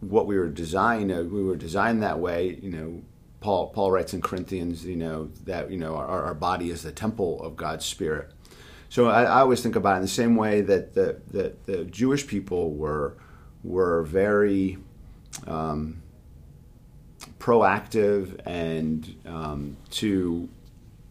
what 0.01 0.27
we 0.27 0.39
were 0.39 0.49
designed. 0.49 1.13
Uh, 1.13 1.23
we 1.23 1.43
were 1.43 1.57
designed 1.57 2.03
that 2.03 2.19
way. 2.19 2.59
You 2.63 2.71
know, 2.71 3.03
Paul 3.41 3.69
Paul 3.69 3.91
writes 3.91 4.15
in 4.15 4.21
Corinthians, 4.21 4.85
you 4.85 4.97
know, 4.97 5.31
that 5.45 5.71
you 5.71 5.77
know 5.77 5.97
our, 5.97 6.25
our 6.25 6.35
body 6.35 6.71
is 6.71 6.83
the 6.83 6.93
temple 6.93 7.43
of 7.43 7.57
God's 7.57 7.85
Spirit. 7.85 8.31
So 8.91 9.09
I, 9.09 9.23
I 9.23 9.41
always 9.41 9.63
think 9.63 9.77
about 9.77 9.95
it 9.95 9.97
in 9.97 10.03
the 10.03 10.09
same 10.09 10.37
way 10.37 10.61
that 10.61 10.95
the 10.95 11.21
the, 11.31 11.55
the 11.65 11.85
Jewish 11.85 12.27
people 12.27 12.75
were 12.75 13.17
were 13.65 14.03
very 14.03 14.79
um, 15.47 16.03
proactive 17.39 18.41
and 18.47 19.17
um, 19.25 19.77
to 19.91 20.49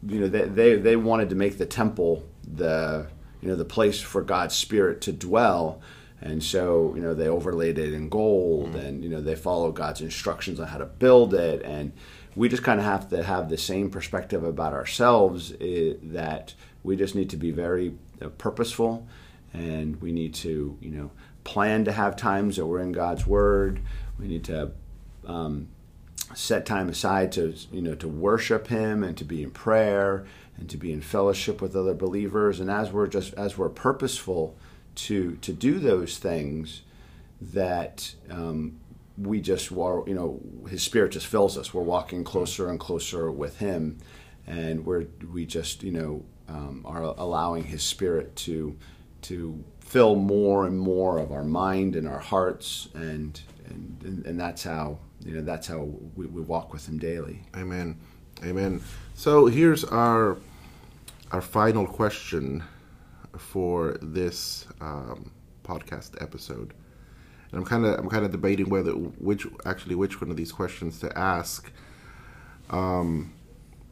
you 0.07 0.19
know 0.19 0.27
they, 0.27 0.43
they 0.43 0.75
they 0.75 0.95
wanted 0.95 1.29
to 1.29 1.35
make 1.35 1.57
the 1.57 1.65
temple 1.65 2.23
the 2.43 3.07
you 3.41 3.47
know 3.47 3.55
the 3.55 3.65
place 3.65 3.99
for 3.99 4.21
God's 4.21 4.55
Spirit 4.55 5.01
to 5.01 5.11
dwell 5.11 5.81
and 6.21 6.43
so 6.43 6.93
you 6.95 7.01
know 7.01 7.13
they 7.13 7.27
overlaid 7.27 7.77
it 7.77 7.93
in 7.93 8.09
gold 8.09 8.69
mm-hmm. 8.69 8.79
and 8.79 9.03
you 9.03 9.09
know 9.09 9.21
they 9.21 9.35
follow 9.35 9.71
god's 9.71 10.01
instructions 10.01 10.59
on 10.59 10.67
how 10.67 10.77
to 10.77 10.85
build 10.85 11.33
it 11.33 11.61
and 11.63 11.91
we 12.35 12.47
just 12.49 12.63
kind 12.63 12.79
of 12.79 12.85
have 12.85 13.09
to 13.09 13.23
have 13.23 13.49
the 13.49 13.57
same 13.57 13.89
perspective 13.89 14.43
about 14.43 14.73
ourselves 14.73 15.53
eh, 15.61 15.93
that 16.03 16.53
we 16.89 16.95
just 16.95 17.13
need 17.13 17.30
to 17.30 17.38
be 17.38 17.52
very 17.52 17.93
uh, 18.19 18.30
purposeful 18.30 19.08
and 19.54 20.02
we 20.02 20.12
need 20.12 20.34
to 20.34 20.75
you 20.82 20.89
know 20.89 21.12
plan 21.43 21.86
to 21.86 21.91
have 21.91 22.15
times 22.15 22.56
that 22.58 22.65
we're 22.65 22.82
in 22.82 22.91
god's 22.91 23.28
word. 23.28 23.80
We 24.19 24.28
need 24.28 24.43
to 24.45 24.71
um, 25.25 25.69
set 26.34 26.65
time 26.65 26.89
aside 26.89 27.32
to 27.34 27.54
you 27.71 27.82
know 27.82 27.93
to 27.95 28.08
worship 28.08 28.67
him 28.67 29.04
and 29.04 29.15
to 29.17 29.23
be 29.23 29.43
in 29.43 29.52
prayer 29.52 30.25
and 30.58 30.67
to 30.69 30.78
be 30.78 30.91
in 30.91 31.02
fellowship 31.02 31.62
with 31.62 31.75
other 31.75 31.93
believers. 31.93 32.60
And 32.60 32.71
as 32.71 32.91
we're 32.91 33.08
just 33.08 33.36
as 33.36 33.56
we're 33.56 33.69
purposeful 33.69 34.58
to 34.95 35.36
to 35.38 35.54
do 35.54 35.78
those 35.78 36.17
things 36.17 36.82
that 37.39 38.15
um, 38.32 38.80
we 39.15 39.41
just 39.41 39.69
you 39.69 40.04
know 40.08 40.39
his 40.67 40.82
spirit 40.82 41.12
just 41.12 41.28
fills 41.28 41.56
us. 41.56 41.71
We're 41.71 41.84
walking 41.84 42.23
closer 42.23 42.67
and 42.67 42.80
closer 42.80 43.32
with 43.32 43.60
him. 43.60 43.99
And 44.47 44.86
we're 44.86 45.06
we 45.32 45.45
just 45.45 45.84
you 45.84 45.91
know 45.91 46.25
um, 46.49 46.83
are 46.85 47.03
allowing 47.03 47.63
his 47.63 47.83
spirit 47.83 48.35
to 48.35 48.75
to 49.21 49.63
fill 49.79 50.15
more 50.15 50.65
and 50.65 50.79
more 50.79 51.17
of 51.17 51.31
our 51.31 51.43
mind 51.43 51.95
and 51.95 52.07
our 52.07 52.19
hearts 52.19 52.89
and 52.93 53.41
and 53.65 54.25
and 54.25 54.39
that's 54.39 54.63
how 54.63 54.97
you 55.25 55.33
know 55.33 55.41
that's 55.41 55.67
how 55.67 55.89
we, 56.15 56.25
we 56.25 56.41
walk 56.41 56.73
with 56.73 56.88
him 56.88 56.97
daily. 56.97 57.41
Amen. 57.55 57.97
Amen. 58.43 58.81
So 59.13 59.47
here's 59.47 59.83
our 59.83 60.38
our 61.31 61.41
final 61.41 61.85
question 61.85 62.63
for 63.38 63.97
this 64.01 64.65
um, 64.81 65.31
podcast 65.63 66.21
episode. 66.21 66.73
And 67.51 67.59
I'm 67.59 67.65
kind 67.65 67.85
of 67.85 67.99
I'm 67.99 68.09
kind 68.09 68.25
of 68.25 68.31
debating 68.31 68.69
whether 68.69 68.91
which 68.91 69.45
actually 69.65 69.95
which 69.95 70.21
one 70.21 70.29
of 70.31 70.38
these 70.38 70.51
questions 70.51 70.99
to 70.99 71.17
ask. 71.17 71.71
Um, 72.69 73.33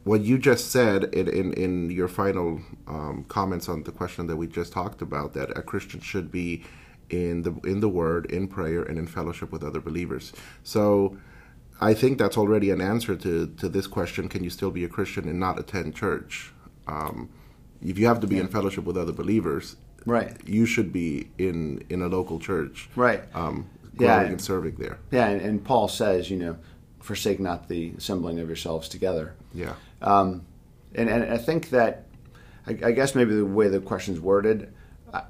what 0.08 0.20
you 0.22 0.36
just 0.38 0.64
said 0.76 1.04
in 1.18 1.26
in, 1.40 1.52
in 1.64 1.90
your 1.90 2.08
final 2.08 2.48
um, 2.96 3.24
comments 3.28 3.68
on 3.68 3.78
the 3.88 3.92
question 3.92 4.26
that 4.28 4.36
we 4.36 4.46
just 4.46 4.72
talked 4.72 5.00
about 5.08 5.28
that 5.34 5.48
a 5.56 5.62
Christian 5.62 6.00
should 6.00 6.28
be 6.32 6.64
in 7.10 7.42
the 7.46 7.52
in 7.72 7.80
the 7.80 7.88
Word, 8.00 8.22
in 8.36 8.48
prayer, 8.48 8.82
and 8.88 8.98
in 8.98 9.06
fellowship 9.06 9.48
with 9.52 9.62
other 9.62 9.80
believers. 9.80 10.32
So. 10.62 11.16
I 11.80 11.94
think 11.94 12.18
that's 12.18 12.36
already 12.36 12.70
an 12.76 12.80
answer 12.80 13.14
to, 13.14 13.46
to 13.60 13.68
this 13.68 13.86
question: 13.86 14.28
Can 14.28 14.42
you 14.42 14.50
still 14.50 14.72
be 14.72 14.82
a 14.82 14.88
Christian 14.88 15.28
and 15.28 15.38
not 15.38 15.60
attend 15.60 15.94
church? 15.94 16.52
Um, 16.88 17.28
if 17.80 17.96
you 18.00 18.06
have 18.08 18.18
to 18.18 18.26
be 18.26 18.34
yeah. 18.34 18.40
in 18.42 18.48
fellowship 18.48 18.82
with 18.84 18.96
other 18.96 19.12
believers, 19.12 19.76
Right. 20.04 20.36
you 20.44 20.66
should 20.66 20.92
be 20.92 21.30
in 21.38 21.84
in 21.88 22.02
a 22.02 22.08
local 22.08 22.40
church, 22.40 22.88
Right. 22.96 23.22
Um, 23.32 23.66
Yeah. 23.96 24.16
growing 24.16 24.32
and 24.32 24.40
serving 24.40 24.74
there. 24.84 24.98
Yeah, 25.12 25.28
and, 25.28 25.40
and 25.40 25.62
Paul 25.62 25.86
says, 25.86 26.30
you 26.32 26.36
know, 26.36 26.56
forsake 26.98 27.38
not 27.38 27.68
the 27.68 27.92
assembling 27.96 28.40
of 28.40 28.48
yourselves 28.48 28.88
together. 28.88 29.34
Yeah. 29.54 29.74
Um, 30.00 30.46
and, 30.94 31.08
and 31.08 31.24
I 31.24 31.38
think 31.38 31.70
that, 31.70 32.04
I, 32.66 32.70
I 32.84 32.92
guess 32.92 33.14
maybe 33.14 33.34
the 33.34 33.44
way 33.44 33.68
the 33.68 33.80
question's 33.80 34.20
worded, 34.20 34.72
uh, 35.12 35.22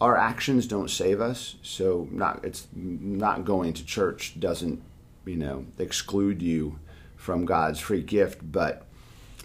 our 0.00 0.16
actions 0.16 0.66
don't 0.66 0.90
save 0.90 1.20
us. 1.20 1.56
So 1.62 2.08
not 2.10 2.44
it's 2.44 2.68
not 2.74 3.44
going 3.44 3.72
to 3.74 3.84
church 3.84 4.38
doesn't, 4.38 4.82
you 5.24 5.36
know, 5.36 5.66
exclude 5.78 6.42
you 6.42 6.78
from 7.16 7.44
God's 7.44 7.80
free 7.80 8.02
gift, 8.02 8.40
but 8.50 8.86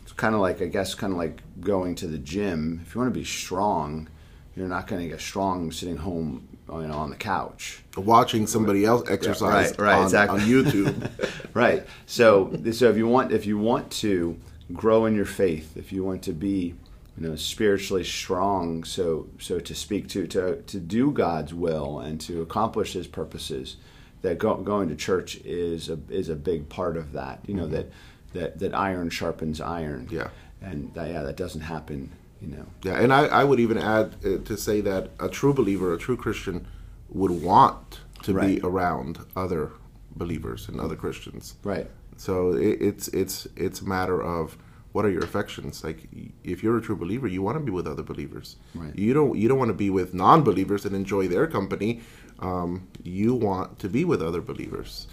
it's 0.01 0.13
kind 0.13 0.35
of 0.35 0.41
like 0.41 0.61
I 0.61 0.65
guess 0.65 0.95
kind 0.95 1.13
of 1.13 1.17
like 1.17 1.41
going 1.59 1.95
to 1.95 2.07
the 2.07 2.17
gym. 2.17 2.81
If 2.85 2.95
you 2.95 3.01
want 3.01 3.13
to 3.13 3.19
be 3.19 3.25
strong, 3.25 4.07
you're 4.55 4.67
not 4.67 4.87
going 4.87 5.01
to 5.01 5.09
get 5.09 5.19
strong 5.19 5.71
sitting 5.71 5.97
home, 5.97 6.54
you 6.69 6.87
know, 6.87 6.97
on 6.97 7.09
the 7.09 7.15
couch. 7.15 7.83
Watching 7.95 8.47
somebody 8.47 8.85
else 8.85 9.07
exercise 9.09 9.71
right, 9.71 9.79
right, 9.79 9.97
on, 9.97 10.03
exactly. 10.03 10.41
on 10.41 10.47
YouTube. 10.47 11.49
right. 11.53 11.85
So, 12.05 12.57
so 12.71 12.89
if 12.89 12.97
you 12.97 13.07
want, 13.07 13.31
if 13.31 13.45
you 13.45 13.57
want 13.57 13.91
to 13.93 14.39
grow 14.73 15.05
in 15.05 15.15
your 15.15 15.25
faith, 15.25 15.77
if 15.77 15.91
you 15.91 16.03
want 16.03 16.23
to 16.23 16.33
be, 16.33 16.75
you 17.17 17.27
know, 17.27 17.35
spiritually 17.35 18.03
strong, 18.03 18.83
so 18.83 19.27
so 19.39 19.59
to 19.59 19.75
speak, 19.75 20.07
to 20.09 20.27
to 20.27 20.61
to 20.61 20.79
do 20.79 21.11
God's 21.11 21.53
will 21.53 21.99
and 21.99 22.19
to 22.21 22.41
accomplish 22.41 22.93
His 22.93 23.07
purposes, 23.07 23.77
that 24.21 24.39
go, 24.39 24.55
going 24.55 24.89
to 24.89 24.95
church 24.95 25.37
is 25.45 25.89
a 25.89 25.99
is 26.09 26.29
a 26.29 26.35
big 26.35 26.67
part 26.67 26.97
of 26.97 27.13
that. 27.13 27.39
You 27.47 27.53
know 27.53 27.63
mm-hmm. 27.63 27.73
that 27.73 27.91
that 28.33 28.59
that 28.59 28.73
iron 28.75 29.09
sharpens 29.09 29.61
iron. 29.61 30.07
Yeah. 30.11 30.29
And 30.61 30.91
that, 30.95 31.11
yeah, 31.11 31.21
that 31.21 31.37
doesn't 31.37 31.61
happen. 31.61 32.11
You 32.41 32.47
know. 32.57 32.65
Yeah, 32.83 32.99
and 32.99 33.11
I, 33.13 33.25
I 33.27 33.43
would 33.43 33.59
even 33.59 33.77
add 33.77 34.15
uh, 34.25 34.37
to 34.45 34.57
say 34.57 34.81
that 34.81 35.09
a 35.19 35.29
true 35.29 35.53
believer, 35.53 35.93
a 35.93 35.97
true 35.97 36.17
Christian, 36.17 36.67
would 37.09 37.31
want 37.31 37.99
to 38.23 38.33
Right. 38.33 38.61
be 38.61 38.67
around 38.67 39.19
other 39.35 39.71
believers 40.15 40.67
and 40.69 40.79
other 40.79 40.95
Christians. 40.95 41.55
Right. 41.63 41.89
So 42.17 42.53
it, 42.53 42.81
it's 42.81 43.07
it's 43.09 43.47
it's 43.55 43.81
a 43.81 43.85
matter 43.85 44.21
of 44.21 44.57
what 44.91 45.05
are 45.05 45.09
your 45.11 45.23
affections. 45.23 45.83
Like 45.83 46.07
if 46.43 46.63
you're 46.63 46.77
a 46.77 46.81
true 46.81 46.95
believer, 46.95 47.27
you 47.27 47.41
want 47.41 47.57
to 47.57 47.63
be 47.63 47.71
with 47.71 47.87
other 47.87 48.03
believers. 48.03 48.55
Right. 48.73 48.95
You 48.97 49.13
don't 49.13 49.37
you 49.37 49.47
don't 49.49 49.57
want 49.59 49.69
to 49.69 49.73
be 49.77 49.89
with 49.89 50.13
non-believers 50.13 50.85
and 50.85 50.95
enjoy 50.95 51.27
their 51.27 51.47
company. 51.47 52.01
Um, 52.39 52.87
you 53.03 53.33
want 53.33 53.79
to 53.79 53.89
be 53.89 54.03
with 54.05 54.21
other 54.21 54.41
believers. 54.41 55.07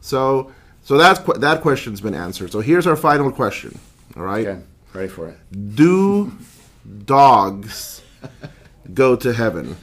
So 0.00 0.52
so 0.82 0.96
that's 0.98 1.20
that 1.40 1.62
question's 1.62 2.00
been 2.00 2.14
answered. 2.14 2.52
So 2.52 2.60
here's 2.60 2.86
our 2.86 2.96
final 2.96 3.30
question. 3.32 3.78
All 4.16 4.22
right. 4.22 4.46
Okay. 4.46 4.60
Ready 4.92 5.08
for 5.08 5.28
it. 5.28 5.36
Do 5.74 6.30
dogs 7.04 8.02
go 8.92 9.16
to 9.16 9.32
heaven? 9.32 9.76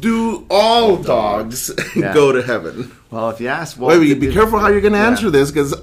Do 0.00 0.46
all 0.50 0.96
dogs 0.98 1.70
Yeah. 1.96 2.12
go 2.12 2.32
to 2.32 2.42
heaven? 2.42 2.94
Well, 3.10 3.30
if 3.30 3.40
you 3.40 3.48
ask, 3.48 3.78
Walt, 3.78 3.92
Wait, 3.92 3.98
wait, 4.00 4.20
be 4.20 4.30
careful 4.32 4.58
how 4.58 4.68
you're 4.68 4.82
going 4.82 4.92
to 4.92 4.98
Yeah. 4.98 5.06
answer 5.08 5.30
this 5.30 5.50
because 5.50 5.72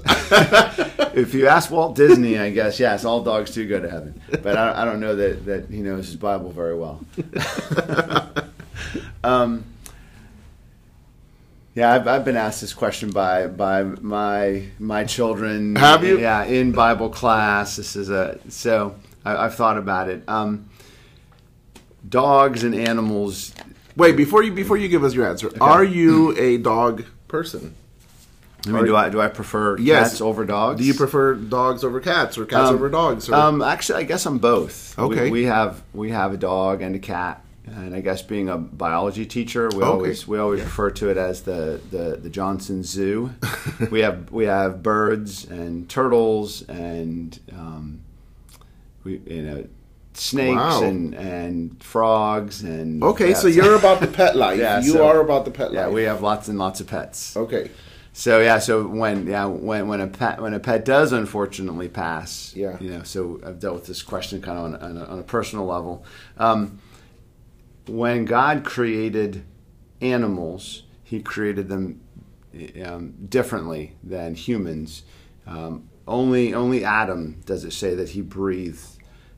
if 1.14 1.34
you 1.34 1.48
ask 1.48 1.70
Walt 1.72 1.96
Disney, 1.96 2.38
I 2.38 2.50
guess 2.50 2.78
yes, 2.78 3.04
all 3.04 3.24
dogs 3.24 3.50
do 3.52 3.66
go 3.68 3.80
to 3.80 3.90
heaven. 3.90 4.20
But 4.42 4.56
I, 4.56 4.82
I 4.82 4.84
don't 4.84 5.00
know 5.00 5.16
that, 5.16 5.44
that 5.46 5.68
he 5.70 5.78
knows 5.80 6.06
his 6.06 6.16
Bible 6.16 6.52
very 6.52 6.76
well. 6.78 7.00
um, 9.24 9.64
yeah, 11.74 11.92
I've, 11.92 12.06
I've 12.08 12.24
been 12.24 12.36
asked 12.36 12.60
this 12.60 12.72
question 12.72 13.10
by 13.10 13.48
by 13.48 13.82
my 13.82 14.66
my 14.78 15.04
children. 15.04 15.74
Have 15.76 16.04
you? 16.04 16.18
Yeah, 16.20 16.44
in 16.44 16.70
Bible 16.72 17.10
class. 17.10 17.76
This 17.76 17.96
is 17.96 18.08
a 18.08 18.38
so 18.48 18.94
I, 19.26 19.44
I've 19.44 19.54
thought 19.54 19.76
about 19.78 20.08
it. 20.08 20.22
Um, 20.28 20.68
dogs 22.08 22.62
and 22.64 22.74
animals. 22.74 23.52
wait 23.96 24.16
before 24.16 24.42
you 24.42 24.52
before 24.52 24.76
you 24.76 24.88
give 24.88 25.04
us 25.04 25.14
your 25.14 25.26
answer. 25.28 25.50
Are 25.60 25.84
you 25.84 26.36
a 26.38 26.58
dog 26.58 27.04
person? 27.28 27.74
I 28.66 28.70
mean, 28.70 28.84
do 28.84 28.96
I 28.96 29.08
do 29.10 29.20
I 29.20 29.28
prefer 29.28 29.78
Yes. 29.78 30.10
cats 30.10 30.20
over 30.20 30.44
dogs? 30.44 30.80
Do 30.80 30.86
you 30.86 30.94
prefer 30.94 31.34
dogs 31.34 31.84
over 31.84 32.00
cats 32.00 32.36
or 32.36 32.46
cats 32.46 32.70
Um, 32.70 32.74
over 32.76 32.88
dogs? 32.88 33.28
Or, 33.28 33.34
Um, 33.34 33.62
actually, 33.62 34.00
I 34.00 34.04
guess 34.04 34.26
I'm 34.26 34.38
both. 34.38 34.98
Okay. 34.98 35.24
We, 35.24 35.30
we 35.30 35.44
have 35.44 35.82
we 35.94 36.10
have 36.10 36.32
a 36.32 36.36
dog 36.36 36.82
and 36.82 36.96
a 36.96 36.98
cat, 36.98 37.44
and 37.66 37.94
I 37.94 38.00
guess 38.00 38.22
being 38.22 38.48
a 38.48 38.56
biology 38.58 39.24
teacher, 39.24 39.68
we 39.68 39.76
Okay. 39.76 39.86
always 39.86 40.26
we 40.26 40.38
always 40.38 40.62
refer 40.62 40.90
to 40.90 41.10
it 41.10 41.16
as 41.16 41.42
the 41.42 41.80
the, 41.92 42.18
the 42.20 42.28
Johnson 42.30 42.82
Zoo. 42.82 43.30
we 43.90 44.00
have 44.00 44.32
we 44.32 44.46
have 44.46 44.82
birds 44.82 45.44
and 45.44 45.88
turtles 45.88 46.62
and 46.68 47.38
um, 47.52 48.00
we 49.06 49.20
you 49.26 49.42
know 49.42 49.66
snakes 50.14 50.56
Wow. 50.56 50.82
and 50.82 51.14
and 51.14 51.82
frogs 51.82 52.62
and 52.62 53.02
okay, 53.04 53.32
so 53.34 53.46
you're 53.46 53.76
about 53.76 54.00
the 54.00 54.06
pet 54.08 54.34
life. 54.44 54.58
Yeah, 54.58 54.80
you 54.80 54.92
so- 54.94 55.06
are 55.06 55.20
about 55.20 55.44
the 55.44 55.50
pet 55.50 55.68
life. 55.72 55.76
yeah 55.76 55.88
we 55.88 56.02
have 56.02 56.20
lots 56.22 56.48
and 56.48 56.58
lots 56.58 56.80
of 56.80 56.86
pets. 56.88 57.36
okay. 57.36 57.70
So 58.12 58.40
yeah, 58.40 58.58
so 58.60 58.86
when 58.86 59.26
yeah 59.26 59.44
when 59.44 59.88
when 59.88 60.00
a 60.00 60.06
pet 60.06 60.40
when 60.40 60.54
a 60.54 60.58
pet 60.60 60.84
does 60.86 61.12
unfortunately 61.12 61.88
pass, 61.90 62.52
Yeah. 62.56 62.78
you 62.80 62.90
know, 62.90 63.02
so 63.02 63.40
I've 63.46 63.60
dealt 63.60 63.74
with 63.74 63.86
this 63.86 64.00
question 64.02 64.40
kind 64.40 64.56
of 64.58 64.64
on, 64.64 64.74
on, 64.76 64.96
a, 64.96 65.04
on 65.04 65.18
a 65.18 65.22
personal 65.22 65.66
level. 65.66 66.02
Um, 66.38 66.78
when 67.86 68.24
God 68.24 68.64
created 68.64 69.44
animals, 70.00 70.84
He 71.04 71.20
created 71.20 71.68
them 71.68 72.00
um, 72.84 73.12
differently 73.28 73.96
than 74.02 74.34
humans. 74.34 75.02
Um, 75.46 75.88
only 76.08 76.54
only 76.54 76.84
Adam 76.86 77.42
does 77.44 77.64
it 77.64 77.72
say 77.74 77.94
that 77.94 78.08
He 78.10 78.22
breathed, 78.22 78.95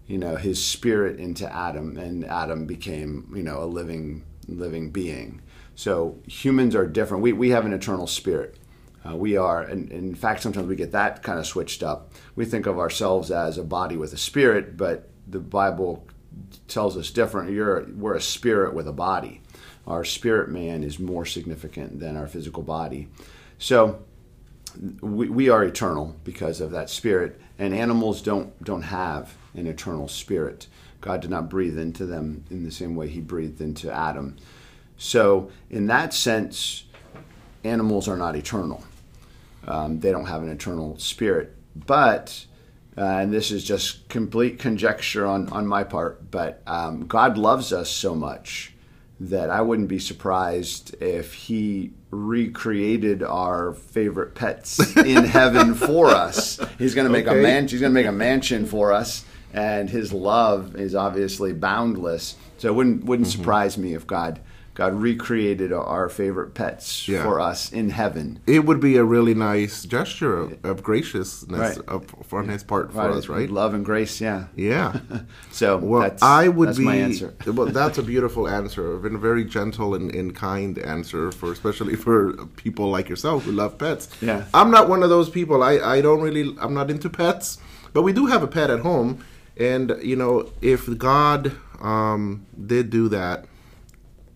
you 0.09 0.19
know, 0.19 0.35
His 0.37 0.65
spirit 0.65 1.21
into 1.21 1.51
Adam, 1.55 1.97
and 1.97 2.25
Adam 2.25 2.67
became 2.67 3.31
you 3.37 3.43
know 3.43 3.63
a 3.63 3.67
living 3.67 4.25
living 4.49 4.91
being. 4.91 5.41
So 5.77 6.19
humans 6.27 6.75
are 6.75 6.87
different. 6.87 7.23
We 7.23 7.33
we 7.33 7.51
have 7.51 7.67
an 7.67 7.73
eternal 7.73 8.09
spirit. 8.09 8.57
Uh, 9.09 9.15
we 9.15 9.37
are, 9.37 9.63
and, 9.63 9.93
in 9.93 10.15
fact, 10.15 10.43
sometimes 10.43 10.67
we 10.67 10.75
get 10.75 10.91
that 10.91 11.23
kind 11.23 11.39
of 11.39 11.47
switched 11.47 11.85
up. 11.85 12.13
We 12.35 12.45
think 12.45 12.67
of 12.67 12.81
ourselves 12.81 13.31
as 13.31 13.57
a 13.57 13.63
body 13.63 13.97
with 13.97 14.13
a 14.13 14.19
spirit, 14.19 14.77
but 14.77 15.09
the 15.29 15.39
Bible 15.39 16.05
tells 16.67 16.97
us 16.97 17.11
different. 17.11 17.53
You're 17.53 17.87
we're 17.95 18.17
a 18.17 18.21
spirit 18.21 18.75
with 18.75 18.89
a 18.89 18.93
body. 18.93 19.41
Our 19.87 20.05
spirit 20.05 20.51
man 20.51 20.83
is 20.83 20.99
more 20.99 21.25
significant 21.25 22.01
than 22.01 22.17
our 22.17 22.27
physical 22.27 22.63
body. 22.63 23.09
So 23.59 24.03
we, 25.01 25.29
we 25.29 25.49
are 25.49 25.65
eternal 25.65 26.17
because 26.25 26.61
of 26.61 26.73
that 26.73 26.91
spirit, 26.91 27.41
and 27.59 27.75
animals 27.75 28.21
don't 28.21 28.63
don't 28.65 28.83
have 28.83 29.35
an 29.55 29.67
eternal 29.67 30.09
spirit. 30.09 30.67
God 31.01 31.21
did 31.21 31.31
not 31.31 31.49
breathe 31.49 31.79
into 31.79 32.07
them 32.07 32.45
in 32.51 32.65
the 32.65 32.71
same 32.71 32.97
way 32.97 33.09
He 33.09 33.21
breathed 33.21 33.61
into 33.61 33.93
Adam. 33.93 34.37
So, 34.97 35.51
in 35.71 35.87
that 35.87 36.13
sense, 36.13 36.85
animals 37.65 38.09
are 38.09 38.17
not 38.17 38.35
eternal. 38.37 38.83
Um, 39.67 40.01
they 40.01 40.11
don't 40.11 40.27
have 40.27 40.43
an 40.43 40.49
eternal 40.49 40.99
spirit. 40.99 41.55
But, 41.77 42.45
uh, 42.97 43.03
and 43.03 43.33
this 43.33 43.51
is 43.53 43.63
just 43.63 44.09
complete 44.09 44.59
conjecture 44.59 45.25
on, 45.25 45.49
on 45.51 45.67
my 45.67 45.85
part, 45.85 46.31
but 46.33 46.63
um, 46.67 47.07
God 47.07 47.39
loves 47.39 47.73
us 47.73 47.89
so 47.91 48.15
much 48.17 48.73
that 49.21 49.51
I 49.51 49.61
wouldn't 49.61 49.89
be 49.89 49.99
surprised 49.99 50.97
if 51.01 51.35
He 51.35 51.93
recreated 52.11 53.23
our 53.23 53.73
favorite 53.75 54.35
pets 54.35 54.97
in 54.97 55.25
heaven 55.25 55.75
for 55.75 56.07
us. 56.09 56.59
He's 56.79 56.95
going 56.95 57.07
to 57.07 57.13
make 57.13 57.27
Okay. 57.29 57.39
a 57.39 57.43
man. 57.43 57.69
He's 57.69 57.81
going 57.81 57.91
to 57.93 57.95
make 57.95 58.07
a 58.07 58.13
mansion 58.13 58.65
for 58.67 58.93
us, 58.93 59.25
and 59.53 59.91
His 59.91 60.13
love 60.13 60.77
is 60.77 60.95
obviously 60.95 61.53
boundless. 61.53 62.37
So 62.59 62.69
it 62.69 62.75
wouldn't 62.75 63.05
wouldn't 63.05 63.29
Mm-hmm. 63.29 63.39
surprise 63.41 63.79
me 63.79 63.95
if 63.95 64.07
God 64.07 64.41
God 64.75 64.95
recreated 64.95 65.73
our 65.73 66.09
favorite 66.09 66.55
pets 66.55 67.09
Yeah. 67.09 67.25
for 67.25 67.41
us 67.41 67.73
in 67.73 67.91
heaven. 67.91 68.39
It 68.47 68.65
would 68.65 68.79
be 68.79 68.97
a 68.97 69.03
really 69.03 69.35
nice 69.35 69.85
gesture 69.85 70.39
of, 70.39 70.65
of 70.65 70.83
graciousness 70.85 71.79
Right. 71.79 71.89
of, 71.89 72.05
on 72.33 72.47
his 72.49 72.63
part 72.63 72.93
for 72.93 73.11
us, 73.11 73.29
right? 73.29 73.51
Love 73.51 73.75
and 73.75 73.85
grace, 73.85 74.21
yeah. 74.21 74.45
Yeah. 74.55 75.01
So 75.51 75.79
Well, 75.79 76.03
that's, 76.03 76.23
I 76.23 76.47
would 76.47 76.69
that's 76.69 76.79
be. 76.79 76.85
my 76.85 76.95
answer. 76.95 77.35
well, 77.47 77.67
that's 77.67 77.99
a 77.99 78.03
beautiful 78.15 78.47
answer. 78.47 78.95
A 78.95 79.19
very 79.19 79.45
gentle 79.45 79.97
and, 79.97 80.15
and 80.15 80.33
kind 80.33 80.79
answer 80.79 81.33
for, 81.33 81.51
especially 81.51 81.97
for 81.97 82.35
people 82.55 82.89
like 82.89 83.09
yourself 83.09 83.45
who 83.47 83.53
love 83.53 83.79
pets. 83.79 84.09
Yeah. 84.21 84.45
I'm 84.55 84.71
not 84.71 84.89
one 84.89 85.03
of 85.03 85.09
those 85.09 85.29
people. 85.29 85.65
I, 85.65 85.79
I 85.97 86.01
don't 86.01 86.21
really. 86.21 86.55
I'm 86.61 86.75
not 86.75 86.89
into 86.89 87.11
pets, 87.11 87.59
but 87.93 88.03
we 88.03 88.13
do 88.13 88.27
have 88.27 88.45
a 88.45 88.47
pet 88.47 88.71
at 88.71 88.79
home, 88.81 89.25
and 89.59 89.97
you 90.03 90.17
know, 90.17 90.51
if 90.63 90.97
God 90.99 91.53
um, 91.81 92.47
did 92.67 92.91
do 92.91 93.09
that, 93.09 93.47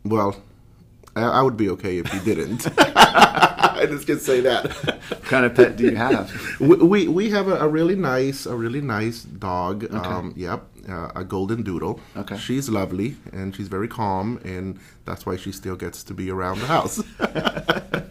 well, 0.04 0.36
I, 1.14 1.22
I 1.22 1.42
would 1.42 1.56
be 1.56 1.68
okay 1.70 1.98
if 1.98 2.08
He 2.08 2.18
didn't. 2.20 2.66
I 2.78 3.86
just 3.86 4.06
can 4.06 4.20
say 4.20 4.40
that. 4.40 4.70
What 4.72 5.22
kind 5.24 5.44
of 5.44 5.54
pet 5.54 5.76
do 5.76 5.84
you 5.84 5.96
have? 5.96 6.32
we, 6.60 6.76
we 6.76 7.08
we 7.08 7.30
have 7.30 7.48
a, 7.48 7.56
a 7.56 7.68
really 7.68 7.96
nice 7.96 8.46
a 8.46 8.54
really 8.54 8.80
nice 8.80 9.22
dog. 9.22 9.92
Um, 9.92 10.32
yep, 10.36 10.64
uh, 10.88 11.10
a 11.16 11.24
golden 11.24 11.62
doodle. 11.62 12.00
Okay. 12.16 12.36
she's 12.36 12.68
lovely 12.68 13.16
and 13.32 13.54
she's 13.54 13.68
very 13.68 13.88
calm, 13.88 14.40
and 14.44 14.78
that's 15.04 15.26
why 15.26 15.36
she 15.36 15.52
still 15.52 15.76
gets 15.76 16.02
to 16.04 16.14
be 16.14 16.30
around 16.30 16.60
the 16.60 16.66
house. 16.66 17.02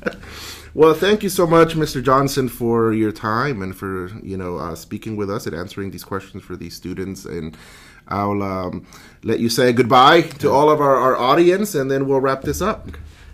Well, 0.73 0.93
thank 0.93 1.21
you 1.21 1.27
so 1.27 1.45
much, 1.45 1.75
Mr. 1.75 2.01
Johnson, 2.01 2.47
for 2.47 2.93
your 2.93 3.11
time 3.11 3.61
and 3.61 3.75
for 3.75 4.09
you 4.23 4.37
know 4.37 4.57
uh, 4.57 4.75
speaking 4.75 5.17
with 5.17 5.29
us 5.29 5.45
and 5.45 5.53
answering 5.53 5.91
these 5.91 6.05
questions 6.05 6.43
for 6.43 6.55
these 6.55 6.73
students. 6.73 7.25
And 7.25 7.57
I'll 8.07 8.41
um, 8.41 8.87
let 9.23 9.39
you 9.39 9.49
say 9.49 9.73
goodbye 9.73 10.21
to 10.21 10.49
all 10.49 10.69
of 10.69 10.79
our, 10.79 10.95
our 10.95 11.17
audience, 11.17 11.75
and 11.75 11.91
then 11.91 12.07
we'll 12.07 12.21
wrap 12.21 12.43
this 12.43 12.61
up. 12.61 12.87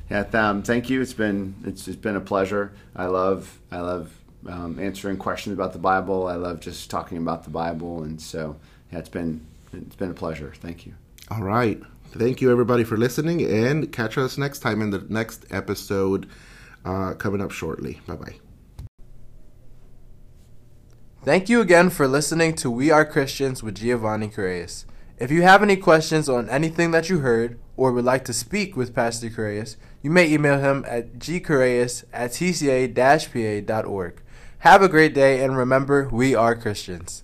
Yeah, 0.09 0.21
um, 0.33 0.63
thank 0.63 0.89
you. 0.89 0.99
It's 0.99 1.13
been 1.13 1.53
it's, 1.63 1.87
it's 1.87 1.97
been 1.97 2.15
a 2.15 2.21
pleasure. 2.21 2.73
I 2.95 3.05
love 3.05 3.59
I 3.71 3.81
love 3.81 4.11
um, 4.47 4.79
answering 4.79 5.17
questions 5.17 5.53
about 5.53 5.73
the 5.73 5.79
Bible. 5.79 6.27
I 6.27 6.35
love 6.35 6.59
just 6.59 6.89
talking 6.89 7.19
about 7.19 7.43
the 7.43 7.51
Bible, 7.51 8.01
and 8.01 8.19
so 8.19 8.55
yeah, 8.91 8.97
it's 8.97 9.09
been 9.09 9.45
it's 9.73 9.95
been 9.95 10.09
a 10.09 10.15
pleasure. 10.15 10.53
Thank 10.59 10.87
you. 10.87 10.95
All 11.29 11.43
right. 11.43 11.79
Thank 12.13 12.41
you, 12.41 12.51
everybody, 12.51 12.83
for 12.83 12.97
listening, 12.97 13.43
and 13.43 13.91
catch 13.91 14.17
us 14.17 14.39
next 14.39 14.59
time 14.59 14.81
in 14.81 14.89
the 14.89 15.05
next 15.09 15.45
episode 15.51 16.27
uh, 16.87 17.13
coming 17.15 17.41
up 17.41 17.51
shortly. 17.51 17.99
Bye 18.07 18.15
bye. 18.15 18.35
Thank 21.23 21.49
you 21.49 21.59
again 21.59 21.89
for 21.89 22.07
listening 22.07 22.55
to 22.55 22.71
We 22.71 22.89
Are 22.89 23.03
Christians 23.03 23.61
with 23.61 23.75
Giovanni 23.75 24.29
Coreas. 24.29 24.85
If 25.17 25.29
you 25.29 25.41
have 25.41 25.61
any 25.61 25.75
questions 25.75 26.29
on 26.29 26.49
anything 26.49 26.91
that 26.91 27.09
you 27.09 27.19
heard 27.19 27.59
or 27.75 27.91
would 27.91 28.05
like 28.05 28.23
to 28.25 28.33
speak 28.33 28.77
with 28.77 28.95
Pastor 28.95 29.29
Coreas, 29.29 29.75
you 30.01 30.09
may 30.09 30.31
email 30.31 30.59
him 30.59 30.85
at 30.87 31.19
gcoreas 31.19 32.05
at 32.13 32.31
tca-pa.org. 32.31 34.21
Have 34.59 34.81
a 34.81 34.89
great 34.89 35.13
day 35.13 35.43
and 35.43 35.57
remember, 35.57 36.07
we 36.11 36.33
are 36.33 36.55
Christians. 36.55 37.23